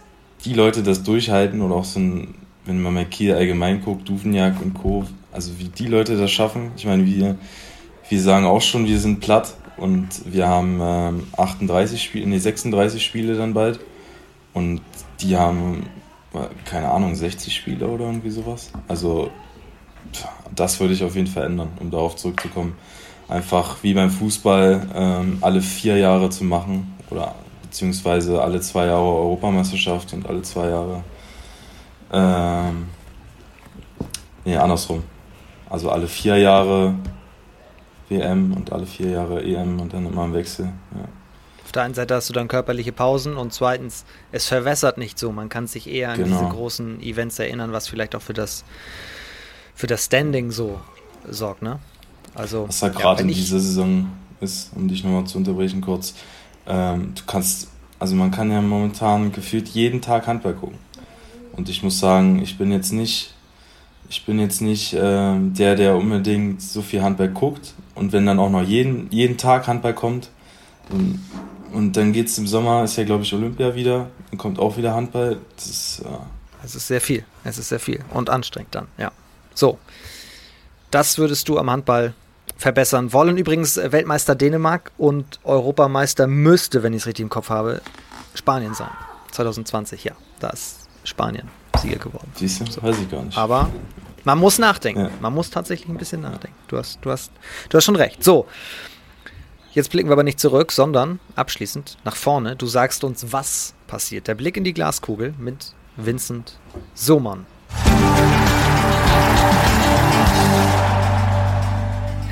[0.44, 4.62] die Leute das durchhalten oder auch so ein, wenn man mal Kiel allgemein guckt, Dufenjagd
[4.62, 7.36] und Co., also wie die Leute das schaffen, ich meine, wir,
[8.08, 13.04] wir sagen auch schon, wir sind platt und wir haben ähm, 38 Spiele, nee, 36
[13.04, 13.80] Spiele dann bald
[14.54, 14.80] und
[15.20, 15.86] die haben,
[16.34, 18.70] äh, keine Ahnung, 60 Spiele oder irgendwie sowas.
[18.88, 19.30] Also
[20.54, 22.76] das würde ich auf jeden Fall ändern, um darauf zurückzukommen.
[23.28, 29.04] Einfach wie beim Fußball ähm, alle vier Jahre zu machen oder beziehungsweise alle zwei Jahre
[29.04, 31.02] Europameisterschaft und alle zwei Jahre
[32.12, 32.86] ähm,
[34.44, 35.02] nee, andersrum.
[35.68, 36.94] Also alle vier Jahre
[38.08, 40.66] WM und alle vier Jahre EM und dann immer im Wechsel.
[40.94, 41.04] Ja.
[41.64, 45.32] Auf der einen Seite hast du dann körperliche Pausen und zweitens, es verwässert nicht so.
[45.32, 46.38] Man kann sich eher an Genau.
[46.38, 48.64] diese großen Events erinnern, was vielleicht auch für das,
[49.74, 50.80] für das Standing so
[51.28, 51.80] sorgt, ne?
[52.34, 54.08] Also, Was da ja, gerade in dieser Saison
[54.40, 56.14] ist, um dich nochmal zu unterbrechen kurz.
[56.66, 60.78] Ähm, du kannst, also man kann ja momentan gefühlt jeden Tag Handball gucken.
[61.52, 63.34] Und ich muss sagen, ich bin jetzt nicht,
[64.08, 67.74] ich bin jetzt nicht ähm, der, der unbedingt so viel Handball guckt.
[67.94, 70.30] Und wenn dann auch noch jeden, jeden Tag Handball kommt,
[70.90, 71.20] und,
[71.72, 74.94] und dann geht's im Sommer, ist ja glaube ich Olympia wieder, dann kommt auch wieder
[74.94, 75.38] Handball.
[75.56, 76.26] Das ist, ja,
[76.64, 77.24] Es ist sehr viel.
[77.44, 78.04] Es ist sehr viel.
[78.12, 79.10] Und anstrengend dann, ja.
[79.54, 79.78] So.
[80.90, 82.14] Das würdest du am Handball
[82.56, 83.36] verbessern wollen.
[83.36, 87.82] Übrigens äh, Weltmeister Dänemark und Europameister müsste, wenn ich es richtig im Kopf habe,
[88.34, 88.90] Spanien sein.
[89.32, 90.12] 2020, ja.
[90.38, 91.48] Da ist Spanien
[91.86, 92.30] Sieger geworden.
[92.34, 93.38] siehst du, weiß ich gar nicht.
[93.38, 93.70] Aber
[94.24, 95.02] man muss nachdenken.
[95.02, 95.10] Ja.
[95.20, 96.56] Man muss tatsächlich ein bisschen nachdenken.
[96.68, 97.30] Du hast, du hast,
[97.68, 98.22] du hast schon recht.
[98.24, 98.46] So.
[99.72, 102.56] Jetzt blicken wir aber nicht zurück, sondern abschließend nach vorne.
[102.56, 104.26] Du sagst uns, was passiert.
[104.26, 106.58] Der Blick in die Glaskugel mit Vincent
[106.94, 107.46] Sohmann.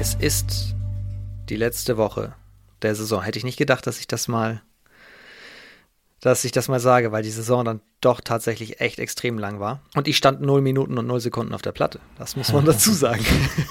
[0.01, 0.75] Es ist
[1.49, 2.35] die letzte Woche
[2.83, 3.23] der Saison.
[3.23, 4.63] Hätte ich nicht gedacht, dass ich das mal,
[6.25, 9.81] dass ich das mal sage, weil die Saison dann doch tatsächlich echt extrem lang war.
[9.95, 12.01] Und ich stand 0 Minuten und 0 Sekunden auf der Platte.
[12.17, 13.23] Das muss man dazu sagen.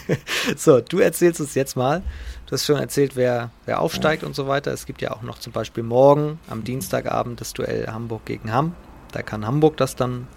[0.56, 2.04] so, du erzählst uns jetzt mal.
[2.46, 4.72] Du hast schon erzählt, wer, wer aufsteigt und so weiter.
[4.72, 8.76] Es gibt ja auch noch zum Beispiel morgen am Dienstagabend das Duell Hamburg gegen Hamm.
[9.14, 10.28] Da kann Hamburg das dann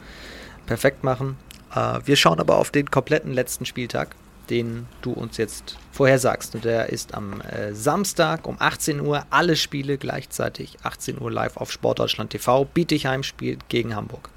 [0.64, 1.36] perfekt machen.
[1.74, 4.16] Äh, wir schauen aber auf den kompletten letzten Spieltag
[4.50, 6.54] den du uns jetzt vorhersagst.
[6.54, 11.56] Und der ist am äh, Samstag um 18 Uhr, alle Spiele gleichzeitig, 18 Uhr live
[11.56, 12.64] auf Sportdeutschland TV.
[12.64, 14.30] Bietigheim spielt gegen Hamburg.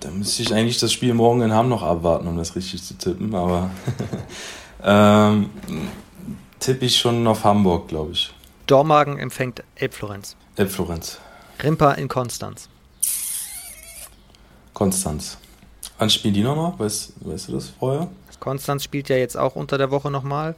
[0.00, 2.94] Da müsste ich eigentlich das Spiel morgen in Hamm noch abwarten, um das richtig zu
[2.96, 3.70] tippen, aber
[4.82, 5.50] ähm,
[6.60, 8.32] tippe ich schon auf Hamburg, glaube ich.
[8.66, 10.36] Dormagen empfängt Elbflorenz.
[10.56, 11.18] Elbflorenz.
[11.62, 12.68] Rimper in Konstanz.
[14.74, 15.38] Konstanz.
[15.98, 16.74] Wann spielen die nochmal?
[16.78, 18.08] Weißt, weißt du das vorher?
[18.40, 20.54] Konstanz spielt ja jetzt auch unter der Woche nochmal.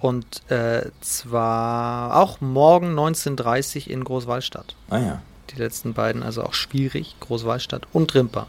[0.00, 4.74] Und äh, zwar auch morgen 19.30 in Großwallstadt.
[4.90, 5.22] Ah ja.
[5.50, 7.16] Die letzten beiden, also auch schwierig.
[7.20, 8.46] Großwallstadt und Rimper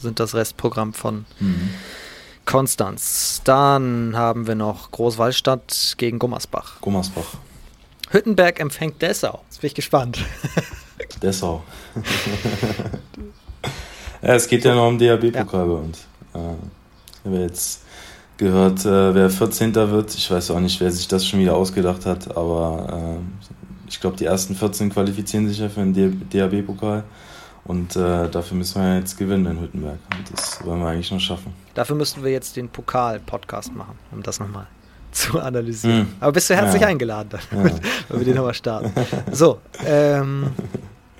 [0.00, 1.70] sind das Restprogramm von mhm.
[2.44, 3.40] Konstanz.
[3.44, 6.80] Dann haben wir noch Großwallstadt gegen Gummersbach.
[6.80, 7.36] Gummersbach.
[8.10, 9.42] Hüttenberg empfängt Dessau.
[9.46, 10.18] Jetzt bin ich gespannt.
[11.22, 11.62] Dessau.
[14.22, 15.66] ja, es geht ja noch um DAB-Pokal ja.
[15.66, 16.06] bei uns.
[16.34, 17.82] Äh, jetzt
[18.40, 19.74] gehört, äh, wer 14.
[19.74, 20.14] wird.
[20.14, 24.16] Ich weiß auch nicht, wer sich das schon wieder ausgedacht hat, aber äh, ich glaube,
[24.16, 27.04] die ersten 14 qualifizieren sich ja für den DAB-Pokal.
[27.64, 29.98] Und äh, dafür müssen wir jetzt gewinnen in Hüttenberg.
[30.16, 31.52] Und das wollen wir eigentlich noch schaffen.
[31.74, 34.66] Dafür müssten wir jetzt den Pokal-Podcast machen, um das nochmal
[35.12, 36.04] zu analysieren.
[36.04, 36.14] Mm.
[36.20, 36.88] Aber bist du herzlich ja.
[36.88, 37.72] eingeladen, dann, ja.
[38.08, 38.90] wenn wir den nochmal starten.
[39.30, 40.46] So, ähm,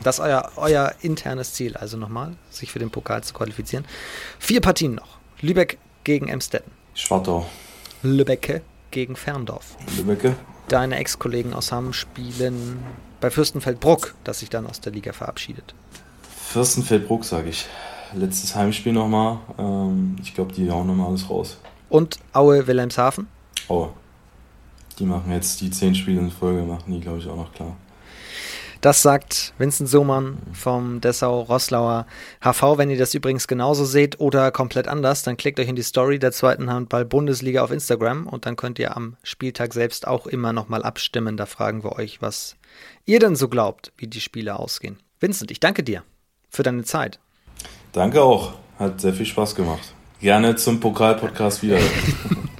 [0.03, 3.85] das ist euer, euer internes Ziel, also nochmal, sich für den Pokal zu qualifizieren.
[4.39, 5.19] Vier Partien noch.
[5.43, 6.80] Lübeck gegen Emstetten.
[6.95, 7.47] Schwartau.
[8.03, 9.77] Lübecke gegen Ferndorf.
[9.97, 10.35] Lübecke.
[10.69, 12.79] Deine Ex-Kollegen aus Hamm spielen
[13.21, 15.75] bei Fürstenfeldbruck, das sich dann aus der Liga verabschiedet.
[16.49, 17.67] Fürstenfeldbruck, sage ich.
[18.15, 19.39] Letztes Heimspiel nochmal.
[19.59, 21.59] Ähm, ich glaube, die hauen nochmal alles raus.
[21.89, 23.29] Und Aue Wilhelmshaven?
[23.69, 23.91] Aue.
[24.99, 27.77] Die machen jetzt die zehn Spiele in Folge, machen die, glaube ich, auch noch klar.
[28.81, 32.07] Das sagt Vincent Sohmann vom Dessau-Rosslauer
[32.41, 32.79] HV.
[32.79, 36.19] Wenn ihr das übrigens genauso seht oder komplett anders, dann klickt euch in die Story
[36.19, 40.83] der zweiten Handball-Bundesliga auf Instagram und dann könnt ihr am Spieltag selbst auch immer nochmal
[40.83, 41.37] abstimmen.
[41.37, 42.57] Da fragen wir euch, was
[43.05, 44.99] ihr denn so glaubt, wie die Spiele ausgehen.
[45.19, 46.03] Vincent, ich danke dir
[46.49, 47.21] für deine Zeit.
[47.93, 48.55] Danke auch.
[48.79, 49.93] Hat sehr viel Spaß gemacht.
[50.23, 51.79] Gerne zum Pokal-Podcast wieder.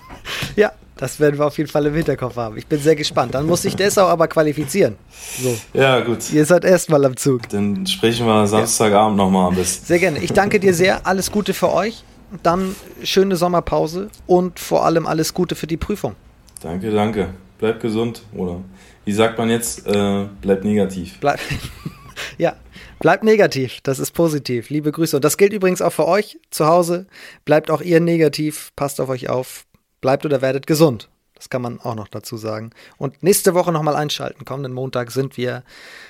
[1.01, 2.59] das werden wir auf jeden Fall im Hinterkopf haben.
[2.59, 3.35] Ich bin sehr gespannt.
[3.35, 4.97] Dann muss sich Dessau aber qualifizieren.
[5.43, 5.57] So.
[5.73, 6.31] Ja, gut.
[6.31, 7.49] Ihr seid erstmal am Zug.
[7.49, 9.25] Dann sprechen wir Samstagabend ja.
[9.25, 9.87] nochmal am besten.
[9.87, 10.19] Sehr gerne.
[10.19, 11.07] Ich danke dir sehr.
[11.07, 12.05] Alles Gute für euch.
[12.43, 16.17] Dann schöne Sommerpause und vor allem alles Gute für die Prüfung.
[16.61, 17.31] Danke, danke.
[17.59, 18.21] Bleib gesund.
[18.37, 18.61] Oder
[19.07, 19.87] wie sagt man jetzt?
[19.87, 21.19] Äh, bleib negativ.
[21.19, 21.41] Bleib.
[22.39, 22.57] ja,
[23.01, 24.69] Bleibt negativ, das ist positiv.
[24.69, 25.17] Liebe Grüße.
[25.17, 27.07] Und das gilt übrigens auch für euch zu Hause.
[27.47, 29.65] Bleibt auch ihr negativ, passt auf euch auf,
[30.01, 31.09] bleibt oder werdet gesund.
[31.35, 32.71] Das kann man auch noch dazu sagen.
[32.99, 34.45] Und nächste Woche nochmal einschalten.
[34.45, 35.65] Kommenden Montag sind wir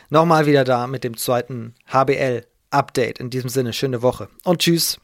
[0.09, 3.20] nochmal wieder da mit dem zweiten HBL-Update.
[3.20, 4.99] In diesem Sinne, schöne Woche und tschüss.